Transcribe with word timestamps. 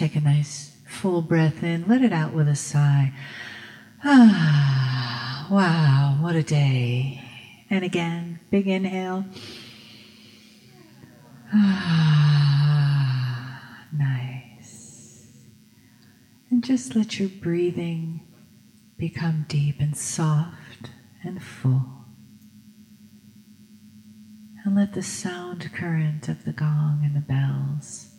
take 0.00 0.16
a 0.16 0.20
nice 0.20 0.74
full 0.86 1.20
breath 1.20 1.62
in, 1.62 1.86
let 1.86 2.00
it 2.00 2.10
out 2.10 2.32
with 2.32 2.48
a 2.48 2.56
sigh. 2.56 3.12
Ah, 4.02 5.46
wow, 5.50 6.16
what 6.22 6.34
a 6.34 6.42
day. 6.42 7.22
And 7.68 7.84
again, 7.84 8.40
big 8.50 8.66
inhale. 8.66 9.26
Ah, 11.52 12.78
nice. 13.92 15.36
And 16.48 16.64
just 16.64 16.96
let 16.96 17.20
your 17.20 17.28
breathing 17.28 18.26
become 18.96 19.44
deep 19.48 19.80
and 19.80 19.94
soft 19.94 20.88
and 21.22 21.42
full. 21.42 22.06
And 24.64 24.74
let 24.74 24.94
the 24.94 25.02
sound 25.02 25.70
current 25.74 26.26
of 26.30 26.46
the 26.46 26.54
gong 26.54 27.02
and 27.04 27.14
the 27.14 27.20
bells 27.20 28.14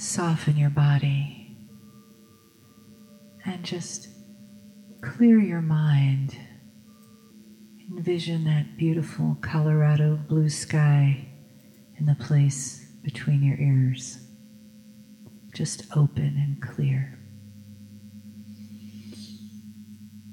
soften 0.00 0.56
your 0.56 0.70
body 0.70 1.58
and 3.44 3.62
just 3.62 4.08
clear 5.02 5.38
your 5.38 5.60
mind. 5.60 6.34
Envision 7.90 8.44
that 8.44 8.78
beautiful 8.78 9.36
Colorado 9.42 10.18
blue 10.26 10.48
sky 10.48 11.28
in 11.98 12.06
the 12.06 12.14
place 12.14 12.86
between 13.02 13.42
your 13.42 13.58
ears, 13.58 14.26
just 15.54 15.84
open 15.94 16.34
and 16.38 16.62
clear. 16.62 17.18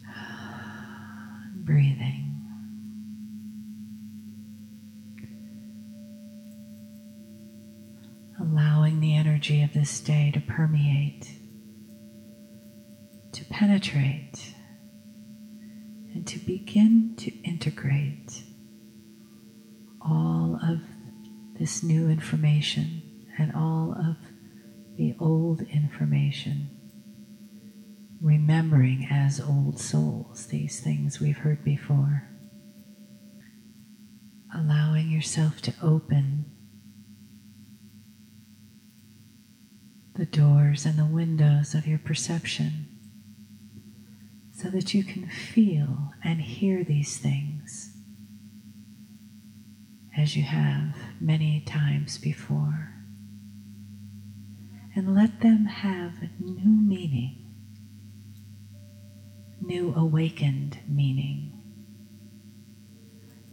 Breathing. 1.65 2.26
Allowing 8.47 8.99
the 8.99 9.15
energy 9.15 9.61
of 9.61 9.73
this 9.73 9.99
day 9.99 10.31
to 10.33 10.39
permeate, 10.39 11.31
to 13.33 13.43
penetrate, 13.45 14.53
and 16.13 16.25
to 16.25 16.39
begin 16.39 17.13
to 17.17 17.31
integrate 17.43 18.43
all 20.01 20.59
of 20.63 20.79
this 21.59 21.83
new 21.83 22.09
information 22.09 23.01
and 23.37 23.53
all 23.53 23.93
of 23.93 24.15
the 24.97 25.15
old 25.19 25.61
information. 25.63 26.69
Remembering 28.21 29.07
as 29.11 29.39
old 29.39 29.79
souls 29.79 30.47
these 30.47 30.79
things 30.79 31.19
we've 31.19 31.37
heard 31.37 31.63
before. 31.63 32.23
Allowing 34.55 35.11
yourself 35.11 35.61
to 35.61 35.73
open 35.83 36.45
the 40.17 40.25
doors 40.25 40.85
and 40.85 40.97
the 40.97 41.05
windows 41.05 41.75
of 41.75 41.85
your 41.85 41.99
perception 41.99 42.87
so 44.51 44.67
that 44.69 44.91
you 44.93 45.03
can 45.03 45.29
feel 45.29 46.11
and 46.23 46.41
hear 46.41 46.83
these 46.83 47.17
things 47.19 47.95
as 50.17 50.35
you 50.35 50.41
have 50.41 50.95
many 51.21 51.61
times 51.61 52.17
before. 52.17 52.95
And 54.95 55.13
let 55.13 55.41
them 55.41 55.65
have 55.65 56.13
new 56.39 56.81
meaning, 56.81 57.53
new 59.61 59.93
awakened 59.95 60.79
meaning, 60.87 61.53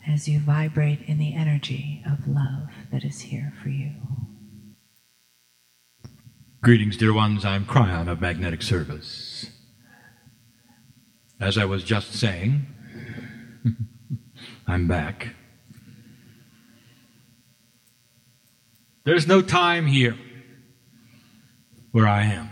as 0.09 0.27
you 0.27 0.41
vibrate 0.41 1.03
in 1.03 1.19
the 1.19 1.35
energy 1.35 2.03
of 2.11 2.27
love 2.27 2.71
that 2.91 3.05
is 3.05 3.21
here 3.21 3.53
for 3.63 3.69
you. 3.69 3.93
Greetings, 6.65 6.97
dear 6.97 7.13
ones. 7.13 7.45
I'm 7.45 7.67
Kryon 7.67 8.09
of 8.09 8.23
Magnetic 8.23 8.63
Service. 8.63 9.51
As 11.39 11.59
I 11.59 11.67
was 11.67 11.85
just 11.85 12.15
saying, 12.15 12.65
I'm 14.67 14.89
back. 14.89 15.35
There's 19.05 19.27
no 19.27 19.43
time 19.43 19.85
here 19.85 20.17
where 21.93 22.09
I 22.09 22.23
am. 22.23 22.49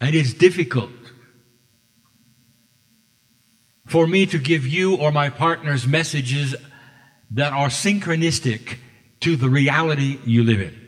And 0.00 0.14
it's 0.14 0.32
difficult 0.32 0.92
for 3.84 4.06
me 4.06 4.24
to 4.24 4.38
give 4.38 4.66
you 4.66 4.96
or 4.96 5.12
my 5.12 5.28
partners 5.28 5.86
messages 5.86 6.56
that 7.32 7.52
are 7.52 7.68
synchronistic 7.68 8.78
to 9.20 9.36
the 9.36 9.50
reality 9.50 10.18
you 10.24 10.44
live 10.44 10.62
in. 10.62 10.85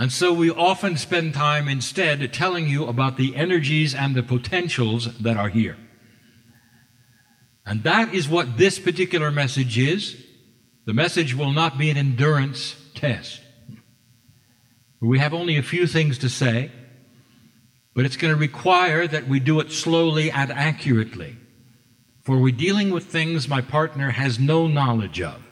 And 0.00 0.10
so 0.10 0.32
we 0.32 0.50
often 0.50 0.96
spend 0.96 1.34
time 1.34 1.68
instead 1.68 2.32
telling 2.32 2.66
you 2.66 2.86
about 2.86 3.18
the 3.18 3.36
energies 3.36 3.94
and 3.94 4.14
the 4.14 4.22
potentials 4.22 5.14
that 5.18 5.36
are 5.36 5.50
here. 5.50 5.76
And 7.66 7.82
that 7.82 8.14
is 8.14 8.26
what 8.26 8.56
this 8.56 8.78
particular 8.78 9.30
message 9.30 9.76
is. 9.76 10.16
The 10.86 10.94
message 10.94 11.34
will 11.34 11.52
not 11.52 11.76
be 11.76 11.90
an 11.90 11.98
endurance 11.98 12.76
test. 12.94 13.42
We 15.02 15.18
have 15.18 15.34
only 15.34 15.58
a 15.58 15.62
few 15.62 15.86
things 15.86 16.16
to 16.20 16.30
say, 16.30 16.72
but 17.94 18.06
it's 18.06 18.16
going 18.16 18.32
to 18.32 18.40
require 18.40 19.06
that 19.06 19.28
we 19.28 19.38
do 19.38 19.60
it 19.60 19.70
slowly 19.70 20.30
and 20.30 20.50
accurately. 20.50 21.36
For 22.22 22.38
we're 22.38 22.56
dealing 22.56 22.88
with 22.88 23.04
things 23.04 23.48
my 23.48 23.60
partner 23.60 24.12
has 24.12 24.40
no 24.40 24.66
knowledge 24.66 25.20
of. 25.20 25.42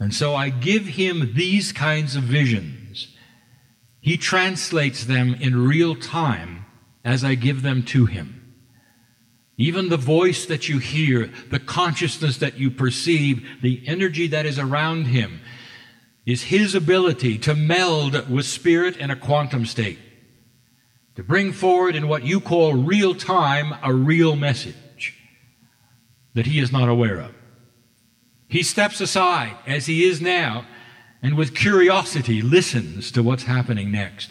And 0.00 0.14
so 0.14 0.34
I 0.34 0.48
give 0.48 0.86
him 0.86 1.34
these 1.34 1.72
kinds 1.72 2.16
of 2.16 2.22
visions 2.22 2.85
he 4.06 4.16
translates 4.16 5.04
them 5.04 5.34
in 5.34 5.66
real 5.66 5.96
time 5.96 6.64
as 7.04 7.24
I 7.24 7.34
give 7.34 7.62
them 7.62 7.82
to 7.86 8.06
him. 8.06 8.54
Even 9.56 9.88
the 9.88 9.96
voice 9.96 10.46
that 10.46 10.68
you 10.68 10.78
hear, 10.78 11.28
the 11.50 11.58
consciousness 11.58 12.38
that 12.38 12.56
you 12.56 12.70
perceive, 12.70 13.44
the 13.62 13.82
energy 13.84 14.28
that 14.28 14.46
is 14.46 14.60
around 14.60 15.06
him, 15.06 15.40
is 16.24 16.44
his 16.44 16.72
ability 16.72 17.36
to 17.38 17.56
meld 17.56 18.30
with 18.30 18.46
spirit 18.46 18.96
in 18.96 19.10
a 19.10 19.16
quantum 19.16 19.66
state, 19.66 19.98
to 21.16 21.24
bring 21.24 21.52
forward 21.52 21.96
in 21.96 22.06
what 22.06 22.22
you 22.22 22.40
call 22.40 22.74
real 22.74 23.12
time 23.12 23.74
a 23.82 23.92
real 23.92 24.36
message 24.36 25.16
that 26.34 26.46
he 26.46 26.60
is 26.60 26.70
not 26.70 26.88
aware 26.88 27.18
of. 27.18 27.34
He 28.46 28.62
steps 28.62 29.00
aside, 29.00 29.56
as 29.66 29.86
he 29.86 30.04
is 30.04 30.20
now, 30.20 30.64
and 31.26 31.36
with 31.36 31.56
curiosity 31.56 32.40
listens 32.40 33.10
to 33.10 33.20
what's 33.20 33.42
happening 33.42 33.90
next. 33.90 34.30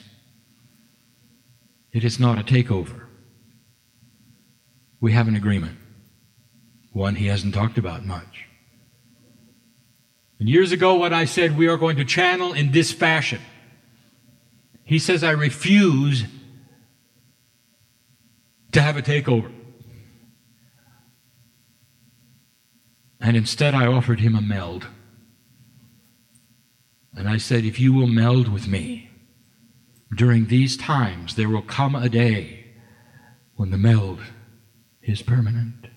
It 1.91 2.05
is 2.05 2.21
not 2.21 2.39
a 2.39 2.41
takeover. 2.41 3.07
We 5.01 5.11
have 5.11 5.27
an 5.27 5.35
agreement, 5.35 5.77
one 6.93 7.15
he 7.15 7.27
hasn't 7.27 7.53
talked 7.53 7.77
about 7.77 8.05
much. 8.05 8.45
And 10.39 10.47
years 10.47 10.71
ago, 10.71 10.95
what 10.95 11.11
I 11.11 11.25
said, 11.25 11.57
we 11.57 11.67
are 11.67 11.75
going 11.75 11.97
to 11.97 12.05
channel 12.05 12.53
in 12.53 12.71
this 12.71 12.93
fashion. 12.93 13.41
He 14.85 14.97
says, 14.97 15.21
I 15.21 15.31
refuse 15.31 16.23
to 18.71 18.81
have 18.81 18.95
a 18.95 19.01
takeover. 19.01 19.51
And 23.19 23.35
instead, 23.35 23.75
I 23.75 23.85
offered 23.85 24.21
him 24.21 24.33
a 24.33 24.41
meld. 24.41 24.87
And 27.15 27.29
I 27.29 27.37
said, 27.37 27.63
If 27.63 27.79
you 27.79 27.93
will 27.93 28.07
meld 28.07 28.47
with 28.47 28.67
me 28.67 29.09
during 30.13 30.47
these 30.47 30.75
times, 30.75 31.35
there 31.35 31.49
will 31.49 31.61
come 31.61 31.95
a 31.95 32.09
day 32.09 32.65
when 33.55 33.71
the 33.71 33.77
meld 33.77 34.19
is 35.01 35.21
permanent. 35.21 35.87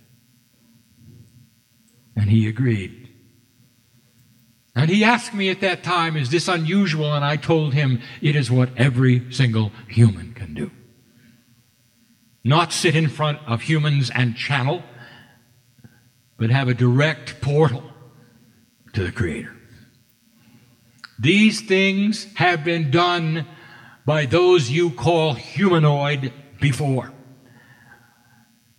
And 2.15 2.31
he 2.31 2.49
agreed. 2.49 3.09
And 4.75 4.91
he 4.91 5.03
asked 5.03 5.34
me 5.34 5.51
at 5.51 5.61
that 5.61 5.83
time, 5.83 6.17
Is 6.17 6.31
this 6.31 6.47
unusual? 6.47 7.12
And 7.12 7.25
I 7.25 7.37
told 7.37 7.75
him, 7.75 8.00
It 8.23 8.37
is 8.37 8.50
what 8.50 8.71
every 8.76 9.32
single 9.32 9.73
human 9.88 10.35
can 10.35 10.55
do. 10.55 10.71
Not 12.44 12.73
sit 12.73 12.94
in 12.94 13.09
front 13.09 13.41
of 13.47 13.62
humans 13.62 14.11
and 14.14 14.37
channel, 14.37 14.85
but 16.37 16.50
have 16.50 16.69
a 16.69 16.75
direct 16.75 17.41
portal 17.41 17.82
to 18.93 19.03
the 19.05 19.11
Creator. 19.11 19.57
These 21.19 21.62
things 21.62 22.32
have 22.35 22.65
been 22.65 22.91
done 22.91 23.47
by 24.06 24.26
those 24.26 24.70
you 24.70 24.91
call 24.91 25.35
humanoid 25.35 26.32
before. 26.61 27.12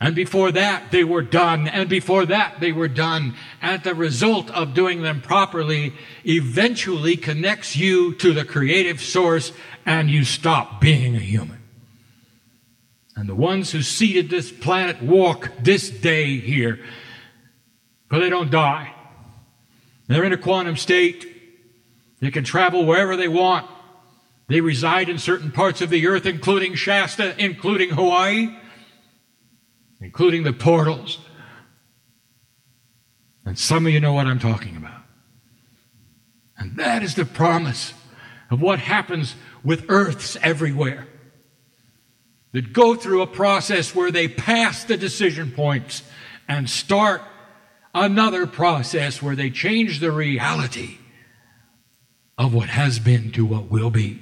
And 0.01 0.15
before 0.15 0.51
that, 0.53 0.91
they 0.91 1.03
were 1.03 1.21
done. 1.21 1.67
And 1.67 1.89
before 1.89 2.25
that, 2.27 2.61
they 2.61 2.71
were 2.71 2.87
done. 2.87 3.35
And 3.61 3.83
the 3.83 3.93
result 3.93 4.49
of 4.51 4.73
doing 4.73 5.01
them 5.01 5.21
properly 5.21 5.93
eventually 6.25 7.17
connects 7.17 7.75
you 7.75 8.15
to 8.15 8.31
the 8.31 8.45
creative 8.45 9.01
source 9.01 9.51
and 9.85 10.09
you 10.09 10.23
stop 10.23 10.79
being 10.79 11.15
a 11.15 11.19
human. 11.19 11.61
And 13.17 13.27
the 13.27 13.35
ones 13.35 13.71
who 13.71 13.81
seeded 13.81 14.29
this 14.29 14.49
planet 14.49 15.01
walk 15.01 15.51
this 15.61 15.89
day 15.89 16.39
here, 16.39 16.79
but 18.09 18.19
they 18.19 18.29
don't 18.29 18.49
die. 18.49 18.95
They're 20.07 20.23
in 20.23 20.31
a 20.31 20.37
quantum 20.37 20.77
state 20.77 21.28
They 22.19 22.31
can 22.31 22.43
travel 22.43 22.85
wherever 22.85 23.15
they 23.15 23.27
want. 23.27 23.69
They 24.47 24.61
reside 24.61 25.09
in 25.09 25.19
certain 25.19 25.51
parts 25.51 25.81
of 25.81 25.89
the 25.89 26.07
earth, 26.07 26.25
including 26.25 26.75
Shasta, 26.75 27.35
including 27.37 27.91
Hawaii, 27.91 28.57
including 30.01 30.43
the 30.43 30.53
portals. 30.53 31.19
And 33.45 33.57
some 33.57 33.85
of 33.85 33.93
you 33.93 33.99
know 33.99 34.13
what 34.13 34.27
I'm 34.27 34.39
talking 34.39 34.75
about. 34.75 35.01
And 36.57 36.75
that 36.77 37.03
is 37.03 37.15
the 37.15 37.25
promise 37.25 37.93
of 38.51 38.61
what 38.61 38.79
happens 38.79 39.35
with 39.63 39.85
earths 39.87 40.35
everywhere 40.41 41.07
that 42.51 42.73
go 42.73 42.95
through 42.95 43.21
a 43.21 43.27
process 43.27 43.93
where 43.93 44.11
they 44.11 44.27
pass 44.27 44.83
the 44.83 44.97
decision 44.97 45.51
points 45.51 46.03
and 46.47 46.69
start 46.69 47.21
another 47.93 48.47
process 48.47 49.21
where 49.21 49.35
they 49.35 49.49
change 49.49 49.99
the 49.99 50.11
reality 50.11 50.97
of 52.39 52.53
what 52.53 52.69
has 52.69 52.97
been 52.99 53.31
to 53.33 53.45
what 53.45 53.69
will 53.69 53.91
be. 53.91 54.21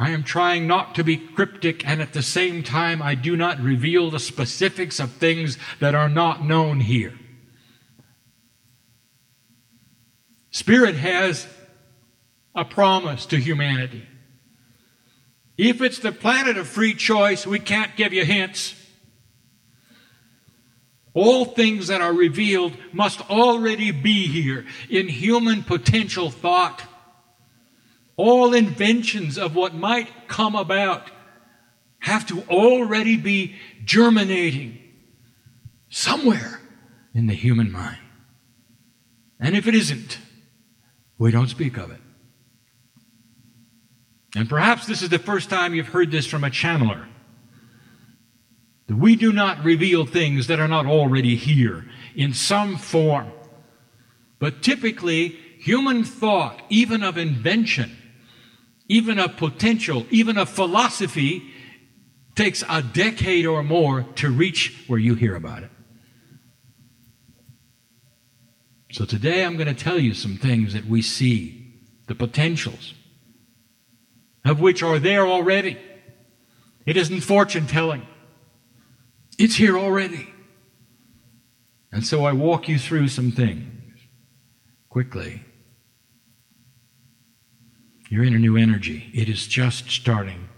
I 0.00 0.10
am 0.10 0.24
trying 0.24 0.66
not 0.66 0.96
to 0.96 1.04
be 1.04 1.16
cryptic, 1.16 1.86
and 1.86 2.02
at 2.02 2.12
the 2.12 2.22
same 2.22 2.62
time, 2.62 3.00
I 3.00 3.14
do 3.14 3.36
not 3.36 3.60
reveal 3.60 4.10
the 4.10 4.18
specifics 4.18 4.98
of 5.00 5.12
things 5.12 5.58
that 5.78 5.94
are 5.94 6.08
not 6.08 6.44
known 6.44 6.80
here. 6.80 7.14
Spirit 10.50 10.96
has 10.96 11.46
a 12.54 12.64
promise 12.64 13.24
to 13.26 13.36
humanity. 13.36 14.06
If 15.56 15.80
it's 15.80 15.98
the 15.98 16.12
planet 16.12 16.56
of 16.56 16.68
free 16.68 16.94
choice, 16.94 17.46
we 17.46 17.60
can't 17.60 17.96
give 17.96 18.12
you 18.12 18.24
hints. 18.24 18.74
All 21.14 21.44
things 21.44 21.88
that 21.88 22.00
are 22.00 22.12
revealed 22.12 22.76
must 22.92 23.28
already 23.30 23.90
be 23.90 24.26
here 24.26 24.66
in 24.88 25.08
human 25.08 25.62
potential 25.62 26.30
thought. 26.30 26.82
All 28.16 28.52
inventions 28.54 29.38
of 29.38 29.54
what 29.54 29.74
might 29.74 30.28
come 30.28 30.54
about 30.54 31.10
have 32.00 32.26
to 32.26 32.42
already 32.48 33.16
be 33.16 33.56
germinating 33.84 34.78
somewhere 35.88 36.60
in 37.14 37.26
the 37.26 37.34
human 37.34 37.72
mind. 37.72 37.98
And 39.40 39.56
if 39.56 39.66
it 39.66 39.74
isn't, 39.74 40.18
we 41.18 41.30
don't 41.30 41.48
speak 41.48 41.76
of 41.76 41.90
it. 41.90 42.00
And 44.36 44.48
perhaps 44.48 44.86
this 44.86 45.02
is 45.02 45.08
the 45.08 45.18
first 45.18 45.48
time 45.48 45.74
you've 45.74 45.88
heard 45.88 46.10
this 46.10 46.26
from 46.26 46.44
a 46.44 46.50
channeler. 46.50 47.06
That 48.88 48.96
we 48.96 49.16
do 49.16 49.32
not 49.32 49.62
reveal 49.62 50.04
things 50.04 50.48
that 50.48 50.58
are 50.58 50.68
not 50.68 50.86
already 50.86 51.36
here 51.36 51.86
in 52.16 52.34
some 52.34 52.76
form. 52.76 53.30
But 54.38 54.62
typically, 54.62 55.28
human 55.58 56.04
thought, 56.04 56.60
even 56.68 57.02
of 57.02 57.16
invention, 57.16 57.96
even 58.88 59.18
of 59.18 59.36
potential, 59.36 60.06
even 60.10 60.38
of 60.38 60.48
philosophy, 60.48 61.42
takes 62.34 62.64
a 62.68 62.82
decade 62.82 63.46
or 63.46 63.62
more 63.62 64.04
to 64.16 64.30
reach 64.30 64.84
where 64.86 64.98
you 64.98 65.14
hear 65.14 65.36
about 65.36 65.62
it. 65.62 65.70
So 68.90 69.04
today 69.04 69.44
I'm 69.44 69.56
going 69.56 69.74
to 69.74 69.84
tell 69.84 69.98
you 69.98 70.14
some 70.14 70.36
things 70.36 70.72
that 70.72 70.86
we 70.86 71.02
see, 71.02 71.74
the 72.06 72.14
potentials 72.14 72.94
of 74.44 74.60
which 74.60 74.82
are 74.82 74.98
there 74.98 75.26
already. 75.26 75.76
It 76.86 76.96
isn't 76.96 77.20
fortune 77.20 77.66
telling. 77.66 78.06
It's 79.38 79.54
here 79.54 79.78
already. 79.78 80.28
And 81.92 82.04
so 82.04 82.24
I 82.24 82.32
walk 82.32 82.68
you 82.68 82.78
through 82.78 83.08
some 83.08 83.30
things 83.30 84.00
quickly. 84.88 85.44
You're 88.10 88.24
in 88.24 88.34
a 88.34 88.38
new 88.38 88.56
energy. 88.56 89.10
It 89.14 89.28
is 89.28 89.46
just 89.46 89.90
starting. 89.90 90.48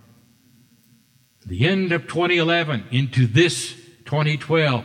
The 1.47 1.67
end 1.67 1.93
of 1.93 2.03
2011 2.03 2.85
into 2.91 3.27
this 3.27 3.75
2012 4.07 4.85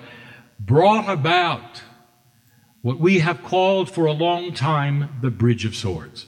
brought 0.59 1.09
about 1.09 1.83
what 2.81 2.99
we 2.99 3.19
have 3.19 3.43
called 3.43 3.89
for 3.89 4.05
a 4.05 4.11
long 4.11 4.53
time 4.53 5.09
the 5.21 5.31
Bridge 5.31 5.65
of 5.65 5.75
Swords. 5.75 6.27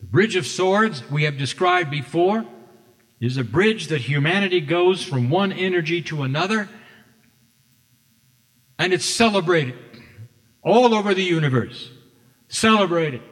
The 0.00 0.06
Bridge 0.06 0.36
of 0.36 0.46
Swords, 0.46 1.08
we 1.10 1.24
have 1.24 1.38
described 1.38 1.90
before, 1.90 2.44
is 3.24 3.38
a 3.38 3.44
bridge 3.44 3.86
that 3.86 4.02
humanity 4.02 4.60
goes 4.60 5.02
from 5.02 5.30
one 5.30 5.50
energy 5.50 6.02
to 6.02 6.22
another, 6.24 6.68
and 8.78 8.92
it's 8.92 9.06
celebrated 9.06 9.74
all 10.62 10.94
over 10.94 11.14
the 11.14 11.22
universe. 11.22 11.90
Celebrated. 12.48 13.22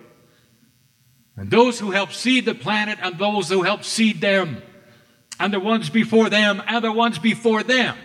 And 1.37 1.51
those 1.51 1.79
who 1.79 1.91
help 1.91 2.13
seed 2.13 2.47
the 2.47 2.55
planet 2.55 2.99
and 3.03 3.19
those 3.19 3.51
who 3.51 3.63
help 3.63 3.85
seed 3.85 4.21
them, 4.23 4.63
and 5.39 5.53
the 5.53 5.61
ones 5.61 5.91
before 5.91 6.31
them 6.31 6.63
and 6.67 6.83
the 6.83 6.93
ones 6.93 7.19
before 7.19 7.63
them 7.63 7.97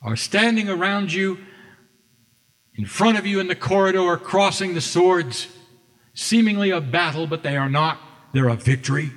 are 0.00 0.16
standing 0.16 0.68
around 0.68 1.12
you, 1.12 1.38
in 2.76 2.86
front 2.86 3.18
of 3.18 3.26
you 3.26 3.40
in 3.40 3.48
the 3.48 3.56
corridor, 3.56 4.16
crossing 4.16 4.74
the 4.74 4.80
swords, 4.80 5.48
seemingly 6.12 6.70
a 6.70 6.80
battle, 6.80 7.26
but 7.26 7.42
they 7.42 7.56
are 7.56 7.68
not. 7.68 7.98
They're 8.32 8.48
a 8.48 8.56
victory. 8.56 9.12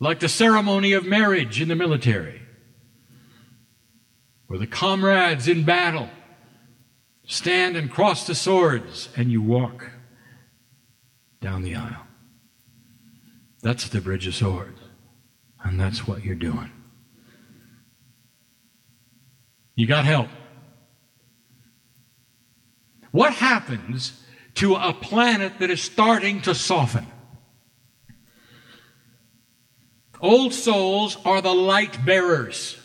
Like 0.00 0.20
the 0.20 0.28
ceremony 0.28 0.92
of 0.92 1.06
marriage 1.06 1.60
in 1.60 1.68
the 1.68 1.74
military, 1.74 2.42
where 4.46 4.58
the 4.58 4.66
comrades 4.66 5.48
in 5.48 5.64
battle 5.64 6.08
stand 7.26 7.76
and 7.76 7.90
cross 7.90 8.26
the 8.26 8.34
swords, 8.34 9.08
and 9.16 9.30
you 9.30 9.40
walk 9.40 9.90
down 11.40 11.62
the 11.62 11.74
aisle. 11.74 12.06
That's 13.62 13.88
the 13.88 14.00
bridge 14.00 14.26
of 14.26 14.34
swords, 14.34 14.80
and 15.62 15.80
that's 15.80 16.06
what 16.06 16.22
you're 16.24 16.34
doing. 16.34 16.70
You 19.74 19.86
got 19.86 20.04
help. 20.04 20.28
What 23.10 23.32
happens 23.32 24.20
to 24.56 24.74
a 24.74 24.92
planet 24.92 25.58
that 25.60 25.70
is 25.70 25.80
starting 25.80 26.42
to 26.42 26.54
soften? 26.54 27.06
Old 30.24 30.54
souls 30.54 31.18
are 31.26 31.42
the 31.42 31.52
light 31.52 32.02
bearers. 32.06 32.78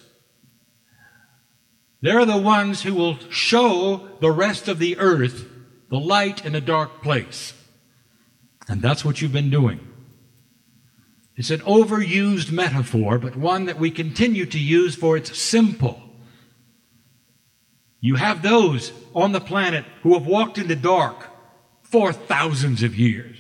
They're 2.01 2.25
the 2.25 2.37
ones 2.37 2.81
who 2.81 2.93
will 2.93 3.17
show 3.29 4.09
the 4.19 4.29
rest 4.29 4.67
of 4.67 4.77
the 4.77 4.97
earth 4.97 5.47
the 5.89 5.99
light 5.99 6.45
in 6.45 6.53
a 6.53 6.59
dark 6.59 7.01
place. 7.01 7.53
And 8.67 8.81
that's 8.81 9.05
what 9.05 9.21
you've 9.21 9.31
been 9.31 9.49
doing. 9.49 9.79
It's 11.37 11.49
an 11.49 11.61
overused 11.61 12.51
metaphor, 12.51 13.17
but 13.17 13.37
one 13.37 13.67
that 13.67 13.79
we 13.79 13.89
continue 13.89 14.45
to 14.45 14.59
use 14.59 14.95
for 14.95 15.15
its 15.15 15.39
simple 15.39 16.01
you 18.01 18.15
have 18.15 18.41
those 18.41 18.91
on 19.13 19.31
the 19.31 19.41
planet 19.41 19.85
who 20.03 20.13
have 20.13 20.25
walked 20.25 20.57
in 20.57 20.67
the 20.67 20.75
dark 20.75 21.27
for 21.83 22.11
thousands 22.11 22.83
of 22.83 22.97
years. 22.97 23.37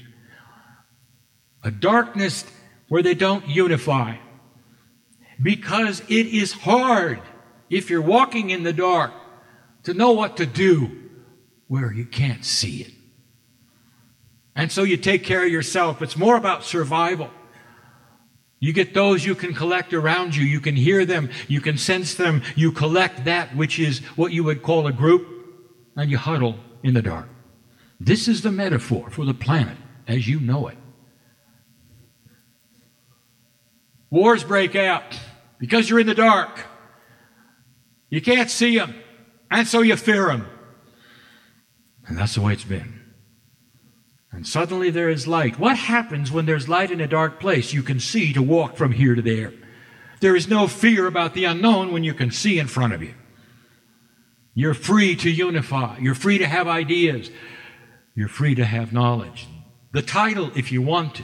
A 1.63 1.71
darkness 1.71 2.45
where 2.89 3.01
they 3.01 3.13
don't 3.13 3.47
unify. 3.47 4.17
Because 5.41 6.01
it 6.01 6.27
is 6.27 6.51
hard, 6.51 7.21
if 7.69 7.89
you're 7.89 8.01
walking 8.01 8.49
in 8.49 8.63
the 8.63 8.73
dark, 8.73 9.13
to 9.83 9.93
know 9.93 10.11
what 10.11 10.37
to 10.37 10.45
do 10.45 11.09
where 11.67 11.93
you 11.93 12.05
can't 12.05 12.43
see 12.43 12.81
it. 12.81 12.93
And 14.55 14.71
so 14.71 14.83
you 14.83 14.97
take 14.97 15.23
care 15.23 15.45
of 15.45 15.51
yourself. 15.51 16.01
It's 16.01 16.17
more 16.17 16.35
about 16.35 16.65
survival. 16.65 17.29
You 18.59 18.73
get 18.73 18.93
those 18.93 19.25
you 19.25 19.35
can 19.35 19.53
collect 19.53 19.93
around 19.93 20.35
you. 20.35 20.43
You 20.43 20.59
can 20.59 20.75
hear 20.75 21.05
them. 21.05 21.29
You 21.47 21.61
can 21.61 21.77
sense 21.77 22.15
them. 22.15 22.41
You 22.57 22.73
collect 22.73 23.23
that 23.23 23.55
which 23.55 23.79
is 23.79 23.99
what 24.17 24.33
you 24.33 24.43
would 24.43 24.61
call 24.61 24.85
a 24.87 24.91
group, 24.91 25.25
and 25.95 26.11
you 26.11 26.17
huddle 26.17 26.55
in 26.83 26.93
the 26.93 27.01
dark. 27.01 27.29
This 28.01 28.27
is 28.27 28.41
the 28.41 28.51
metaphor 28.51 29.09
for 29.09 29.23
the 29.23 29.33
planet 29.33 29.77
as 30.07 30.27
you 30.27 30.41
know 30.41 30.67
it. 30.67 30.77
Wars 34.09 34.43
break 34.43 34.75
out 34.75 35.19
because 35.59 35.89
you're 35.89 35.99
in 35.99 36.07
the 36.07 36.15
dark. 36.15 36.65
You 38.09 38.21
can't 38.21 38.49
see 38.49 38.77
them, 38.77 38.95
and 39.51 39.67
so 39.67 39.81
you 39.81 39.95
fear 39.95 40.27
them. 40.27 40.47
And 42.07 42.17
that's 42.17 42.35
the 42.35 42.41
way 42.41 42.53
it's 42.53 42.63
been. 42.63 42.99
And 44.31 44.47
suddenly 44.47 44.89
there 44.89 45.09
is 45.09 45.27
light. 45.27 45.59
What 45.59 45.77
happens 45.77 46.31
when 46.31 46.45
there's 46.45 46.69
light 46.69 46.91
in 46.91 47.01
a 47.01 47.07
dark 47.07 47.39
place? 47.39 47.73
You 47.73 47.83
can 47.83 47.99
see 47.99 48.33
to 48.33 48.41
walk 48.41 48.77
from 48.77 48.91
here 48.91 49.15
to 49.15 49.21
there. 49.21 49.53
There 50.21 50.35
is 50.35 50.47
no 50.47 50.67
fear 50.67 51.07
about 51.07 51.33
the 51.33 51.45
unknown 51.45 51.91
when 51.91 52.03
you 52.03 52.13
can 52.13 52.31
see 52.31 52.59
in 52.59 52.67
front 52.67 52.93
of 52.93 53.01
you. 53.01 53.13
You're 54.53 54.73
free 54.73 55.15
to 55.17 55.29
unify. 55.29 55.97
You're 55.99 56.15
free 56.15 56.37
to 56.39 56.47
have 56.47 56.67
ideas. 56.67 57.29
You're 58.15 58.27
free 58.27 58.55
to 58.55 58.65
have 58.65 58.91
knowledge. 58.91 59.47
The 59.93 60.01
title, 60.01 60.51
if 60.55 60.71
you 60.71 60.81
want 60.81 61.15
to, 61.15 61.23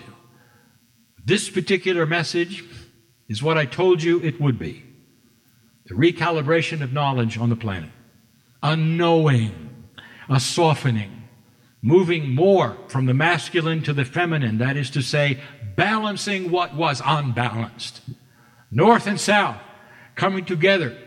this 1.26 1.50
particular 1.50 2.06
message 2.06 2.64
is 3.28 3.42
what 3.42 3.58
I 3.58 3.66
told 3.66 4.04
you 4.04 4.22
it 4.22 4.40
would 4.40 4.60
be 4.60 4.84
the 5.88 5.96
recalibration 5.96 6.82
of 6.82 6.94
knowledge 6.94 7.38
on 7.38 7.50
the 7.50 7.56
planet. 7.56 7.92
Unknowing 8.64 9.86
a 10.30 10.40
softening, 10.40 11.28
moving 11.82 12.34
more 12.34 12.78
from 12.88 13.06
the 13.06 13.14
masculine 13.14 13.84
to 13.84 13.94
the 13.94 14.06
feminine, 14.06 14.58
that 14.58 14.78
is 14.78 14.90
to 14.92 15.02
say, 15.02 15.40
balancing 15.76 16.50
what 16.50 16.76
was 16.76 17.02
unbalanced. 17.06 18.02
North 18.72 19.06
and 19.06 19.20
south 19.20 19.62
coming 20.16 20.46
together 20.46 20.98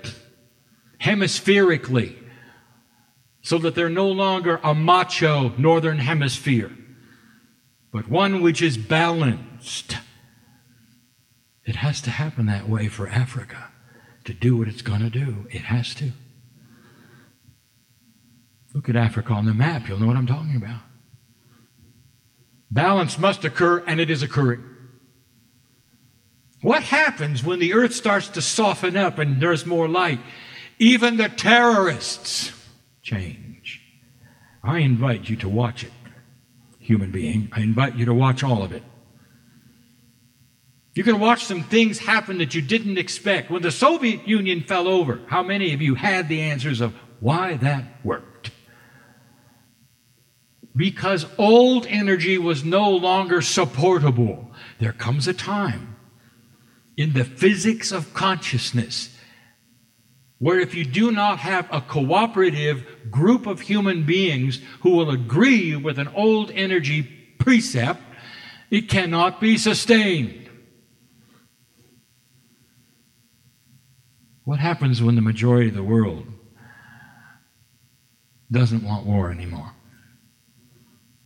hemispherically 0.99 2.17
so 3.43 3.59
that 3.59 3.75
they're 3.75 3.89
no 3.89 4.09
longer 4.09 4.61
a 4.63 4.75
macho 4.75 5.53
northern 5.57 5.99
hemisphere, 5.99 6.71
but 7.93 8.09
one 8.09 8.43
which 8.43 8.63
is 8.63 8.77
balanced. 8.77 9.97
It 11.69 11.77
has 11.77 12.01
to 12.01 12.11
happen 12.11 12.47
that 12.47 12.67
way 12.67 12.89
for 12.89 13.07
Africa 13.07 13.69
to 14.25 14.33
do 14.33 14.57
what 14.57 14.69
it's 14.69 14.81
going 14.81 15.03
to 15.03 15.11
do. 15.11 15.47
It 15.51 15.65
has 15.65 15.95
to. 15.97 16.13
Look 18.73 18.89
at 18.89 18.97
Africa 18.97 19.35
on 19.35 19.45
the 19.45 19.53
map, 19.53 19.87
you'll 19.87 20.01
know 20.01 20.07
what 20.07 20.17
I'm 20.17 20.27
talking 20.27 20.57
about. 20.57 20.81
Balance 22.71 23.19
must 23.19 23.45
occur, 23.45 23.85
and 23.87 24.01
it 24.01 24.09
is 24.09 24.23
occurring. 24.23 24.65
What 26.63 26.85
happens 26.85 27.45
when 27.45 27.59
the 27.59 27.75
earth 27.75 27.95
starts 27.95 28.29
to 28.29 28.41
soften 28.41 28.97
up 28.97 29.19
and 29.19 29.39
there's 29.39 29.67
more 29.67 29.89
light? 29.89 30.21
Even 30.79 31.19
the 31.19 31.29
terrorists 31.29 32.51
change. 33.03 33.83
I 34.65 34.79
invite 34.79 35.29
you 35.29 35.37
to 35.37 35.51
watch 35.51 35.85
it, 35.85 35.93
human 36.79 37.11
being. 37.11 37.51
I 37.53 37.61
invite 37.61 37.95
you 37.95 38.07
to 38.07 38.15
watch 38.15 38.43
all 38.43 38.63
of 38.63 38.73
it. 38.73 38.83
You 40.99 41.05
can 41.05 41.21
watch 41.21 41.45
some 41.45 41.62
things 41.62 42.00
happen 42.00 42.38
that 42.38 42.57
you 42.57 42.61
didn't 42.61 42.99
expect. 42.99 43.52
When 43.52 43.62
the 43.62 43.71
Soviet 43.71 44.26
Union 44.26 44.62
fell 44.62 44.88
over, 44.88 45.21
how 45.28 45.45
many 45.45 45.73
of 45.73 45.81
you 45.81 45.95
had 45.95 46.28
the 46.28 46.40
answers 46.40 46.81
of 46.81 46.93
why 47.21 47.55
that 47.59 47.85
worked? 48.02 48.50
Because 50.75 51.25
old 51.38 51.87
energy 51.87 52.37
was 52.37 52.64
no 52.64 52.90
longer 52.90 53.43
supportable. 53.43 54.50
There 54.81 54.93
comes 54.93 55.28
a 55.28 55.33
time 55.33 55.95
in 56.97 57.12
the 57.12 57.23
physics 57.23 57.93
of 57.93 58.12
consciousness 58.12 59.17
where 60.40 60.59
if 60.59 60.75
you 60.75 60.85
do 60.85 61.12
not 61.12 61.38
have 61.38 61.69
a 61.71 61.81
cooperative 61.81 62.85
group 63.09 63.47
of 63.47 63.61
human 63.61 64.02
beings 64.02 64.61
who 64.81 64.97
will 64.97 65.11
agree 65.11 65.76
with 65.76 66.00
an 66.00 66.09
old 66.09 66.50
energy 66.50 67.05
precept, 67.38 68.02
it 68.69 68.88
cannot 68.88 69.40
be 69.40 69.57
sustained. 69.57 70.48
What 74.49 74.61
happens 74.61 75.02
when 75.02 75.14
the 75.14 75.21
majority 75.21 75.69
of 75.69 75.75
the 75.75 75.83
world 75.83 76.26
doesn't 78.50 78.83
want 78.83 79.05
war 79.05 79.31
anymore? 79.31 79.73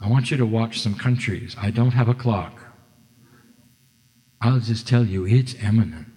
I 0.00 0.09
want 0.09 0.33
you 0.33 0.37
to 0.38 0.45
watch 0.45 0.81
some 0.81 0.97
countries. 0.97 1.55
I 1.57 1.71
don't 1.71 1.93
have 1.93 2.09
a 2.09 2.14
clock. 2.14 2.61
I'll 4.41 4.59
just 4.59 4.88
tell 4.88 5.05
you, 5.05 5.25
it's 5.25 5.55
imminent. 5.62 6.09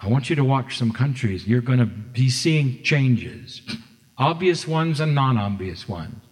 I 0.00 0.08
want 0.08 0.30
you 0.30 0.36
to 0.36 0.42
watch 0.42 0.78
some 0.78 0.90
countries. 0.90 1.46
You're 1.46 1.60
going 1.60 1.80
to 1.80 1.84
be 1.84 2.30
seeing 2.30 2.82
changes, 2.82 3.60
obvious 4.16 4.66
ones 4.66 5.00
and 5.00 5.14
non 5.14 5.36
obvious 5.36 5.86
ones. 5.86 6.24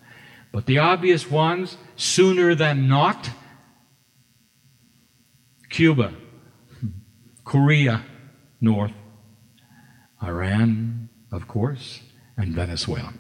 But 0.51 0.65
the 0.65 0.79
obvious 0.79 1.31
ones, 1.31 1.77
sooner 1.95 2.55
than 2.55 2.89
not, 2.89 3.29
Cuba, 5.69 6.15
Korea, 7.45 8.03
North, 8.63 8.93
Iran, 10.23 11.09
of 11.31 11.47
course, 11.47 12.01
and 12.37 12.55
Venezuela. 12.55 13.15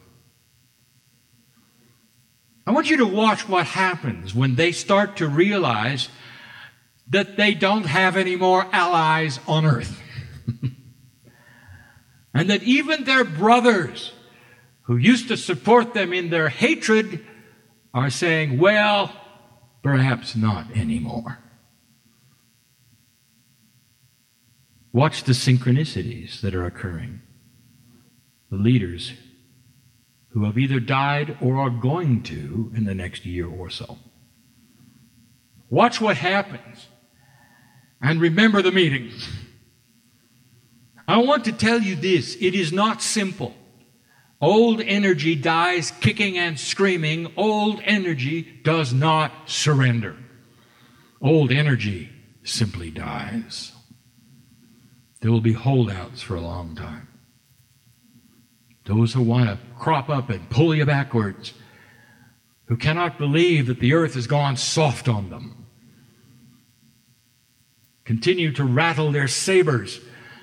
I 2.67 2.71
want 2.73 2.90
you 2.90 2.99
to 2.99 3.07
watch 3.07 3.49
what 3.49 3.67
happens 3.67 4.35
when 4.35 4.57
they 4.57 4.73
start 4.73 5.17
to 5.17 5.28
realize 5.28 6.09
that 7.09 7.37
they 7.37 7.55
don't 7.55 7.87
have 7.87 8.17
any 8.17 8.37
more 8.37 8.67
allies 8.73 9.40
on 9.49 9.64
earth. 9.64 10.02
and 12.35 12.50
that 12.50 12.62
even 12.62 13.05
their 13.05 13.25
brothers, 13.25 14.12
who 14.83 14.97
used 14.97 15.28
to 15.28 15.37
support 15.37 15.95
them 15.95 16.12
in 16.12 16.28
their 16.28 16.50
hatred, 16.50 17.25
are 17.95 18.11
saying, 18.11 18.59
well, 18.59 19.12
perhaps 19.83 20.37
not 20.37 20.71
anymore. 20.76 21.38
Watch 24.99 25.23
the 25.23 25.33
synchronicities 25.33 26.40
that 26.40 26.57
are 26.57 26.67
occurring. 26.67 27.23
The 28.50 28.57
leaders 28.57 29.12
who 30.31 30.45
have 30.45 30.59
either 30.59 30.81
died 30.81 31.38
or 31.40 31.57
are 31.57 31.71
going 31.71 32.25
to 32.25 32.73
in 32.75 32.83
the 32.83 32.97
next 32.97 33.25
year 33.25 33.47
or 33.47 33.71
so. 33.71 33.97
Watch 35.71 36.00
what 36.00 36.17
happens 36.17 36.88
and 38.02 38.21
remember 38.21 38.61
the 38.61 38.73
meeting. 38.73 39.12
I 41.07 41.19
want 41.19 41.45
to 41.45 41.52
tell 41.52 41.81
you 41.81 41.95
this 41.95 42.37
it 42.40 42.57
is 42.57 42.73
not 42.73 43.00
simple. 43.00 43.55
Old 44.40 44.81
energy 44.81 45.37
dies 45.37 45.93
kicking 46.00 46.37
and 46.37 46.59
screaming. 46.59 47.33
Old 47.37 47.81
energy 47.85 48.43
does 48.64 48.93
not 48.93 49.49
surrender. 49.49 50.17
Old 51.23 51.52
energy 51.52 52.11
simply 52.43 52.90
dies. 52.90 53.75
There 55.21 55.31
will 55.31 55.41
be 55.41 55.53
holdouts 55.53 56.23
for 56.23 56.37
a 56.37 56.41
long 56.41 56.77
time. 56.77 57.09
Those 58.85 59.13
who 59.13 59.23
want 59.23 59.49
to 59.49 59.59
crop 59.79 60.09
up 60.09 60.31
and 60.31 60.49
pull 60.49 60.75
you 60.75 60.87
backwards, 60.87 61.53
who 62.67 62.77
cannot 62.77 63.19
believe 63.19 63.67
that 63.67 63.81
the 63.81 63.95
earth 63.95 64.15
has 64.15 64.27
gone 64.27 64.57
soft 64.57 65.09
on 65.09 65.31
them 65.31 65.59
continue 68.09 68.51
to 68.51 68.65
rattle 68.65 69.13
their 69.13 69.29
sabers, 69.29 70.01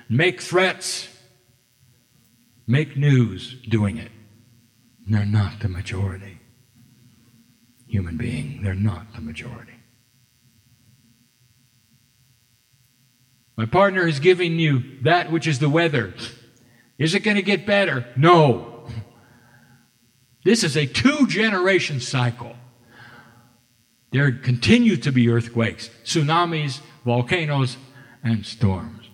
make 0.08 0.40
threats, 0.40 1.08
make 2.64 2.96
news 2.96 3.56
doing 3.68 3.96
it. 3.96 4.12
They're 5.08 5.24
not 5.24 5.58
the 5.58 5.68
majority. 5.68 6.38
Human 7.88 8.16
being, 8.16 8.62
they're 8.62 8.72
not 8.72 9.12
the 9.16 9.20
majority. 9.20 9.75
My 13.56 13.64
partner 13.64 14.06
is 14.06 14.20
giving 14.20 14.58
you 14.58 14.82
that 15.02 15.32
which 15.32 15.46
is 15.46 15.58
the 15.58 15.70
weather. 15.70 16.14
Is 16.98 17.14
it 17.14 17.20
going 17.20 17.36
to 17.36 17.42
get 17.42 17.66
better? 17.66 18.06
No. 18.16 18.86
This 20.44 20.62
is 20.62 20.76
a 20.76 20.86
two 20.86 21.26
generation 21.26 22.00
cycle. 22.00 22.54
There 24.12 24.30
continue 24.32 24.96
to 24.98 25.10
be 25.10 25.28
earthquakes, 25.28 25.90
tsunamis, 26.04 26.80
volcanoes, 27.04 27.76
and 28.22 28.46
storms. 28.46 29.08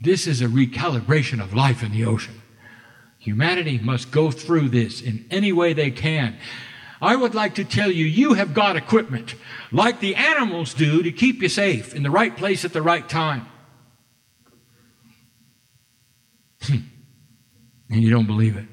This 0.00 0.26
is 0.26 0.42
a 0.42 0.46
recalibration 0.46 1.42
of 1.42 1.54
life 1.54 1.82
in 1.82 1.92
the 1.92 2.04
ocean. 2.04 2.42
Humanity 3.18 3.78
must 3.78 4.10
go 4.10 4.30
through 4.30 4.68
this 4.68 5.00
in 5.00 5.26
any 5.30 5.52
way 5.52 5.72
they 5.72 5.90
can. 5.90 6.36
I 7.00 7.14
would 7.16 7.34
like 7.34 7.54
to 7.56 7.64
tell 7.64 7.90
you, 7.90 8.04
you 8.04 8.34
have 8.34 8.54
got 8.54 8.76
equipment 8.76 9.34
like 9.70 10.00
the 10.00 10.14
animals 10.14 10.72
do 10.74 11.02
to 11.02 11.12
keep 11.12 11.42
you 11.42 11.48
safe 11.48 11.94
in 11.94 12.02
the 12.02 12.10
right 12.10 12.36
place 12.36 12.64
at 12.64 12.72
the 12.72 12.82
right 12.82 13.06
time. 13.08 13.46
Hmm. 16.62 16.78
and 17.90 18.02
you 18.02 18.10
don't 18.10 18.26
believe 18.26 18.56
it. 18.56 18.66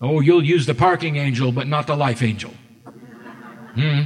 Oh, 0.00 0.20
you'll 0.20 0.44
use 0.44 0.66
the 0.66 0.74
parking 0.74 1.16
angel, 1.16 1.52
but 1.52 1.66
not 1.66 1.86
the 1.86 1.96
life 1.96 2.22
angel. 2.22 2.52
Hmm. 3.74 4.02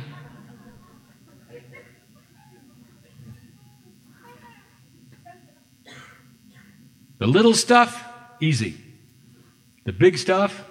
The 7.19 7.27
little 7.27 7.55
stuff, 7.55 8.07
easy. 8.41 8.77
The 9.85 9.93
big 9.93 10.19
stuff, 10.19 10.69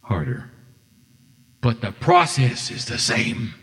harder. 0.00 0.50
But 1.64 1.80
the 1.80 1.92
process 1.92 2.70
is 2.70 2.84
the 2.84 2.98
same. 2.98 3.54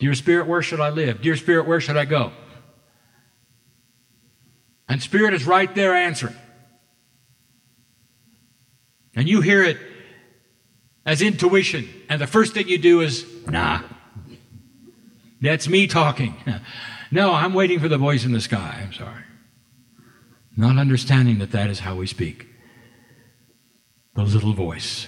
Dear 0.00 0.12
Spirit, 0.14 0.48
where 0.48 0.60
should 0.60 0.80
I 0.80 0.90
live? 0.90 1.22
Dear 1.22 1.36
Spirit, 1.36 1.68
where 1.68 1.80
should 1.80 1.96
I 1.96 2.04
go? 2.04 2.32
And 4.88 5.00
Spirit 5.00 5.34
is 5.34 5.46
right 5.46 5.72
there 5.72 5.94
answering. 5.94 6.34
And 9.14 9.28
you 9.28 9.40
hear 9.40 9.62
it 9.62 9.78
as 11.06 11.22
intuition. 11.22 11.88
And 12.08 12.20
the 12.20 12.26
first 12.26 12.54
thing 12.54 12.66
you 12.66 12.78
do 12.78 13.02
is, 13.02 13.24
nah. 13.46 13.82
That's 15.40 15.68
me 15.68 15.86
talking. 15.86 16.34
no, 17.12 17.32
I'm 17.32 17.54
waiting 17.54 17.78
for 17.78 17.86
the 17.86 17.98
voice 17.98 18.24
in 18.24 18.32
the 18.32 18.40
sky. 18.40 18.80
I'm 18.82 18.92
sorry 18.92 19.22
not 20.56 20.76
understanding 20.76 21.38
that 21.38 21.52
that 21.52 21.70
is 21.70 21.80
how 21.80 21.96
we 21.96 22.06
speak. 22.06 22.46
The 24.14 24.24
little 24.24 24.52
voice 24.52 25.06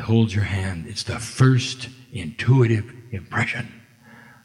holds 0.00 0.34
your 0.34 0.44
hand, 0.44 0.86
it's 0.88 1.02
the 1.02 1.18
first 1.18 1.90
intuitive 2.12 2.90
impression 3.10 3.82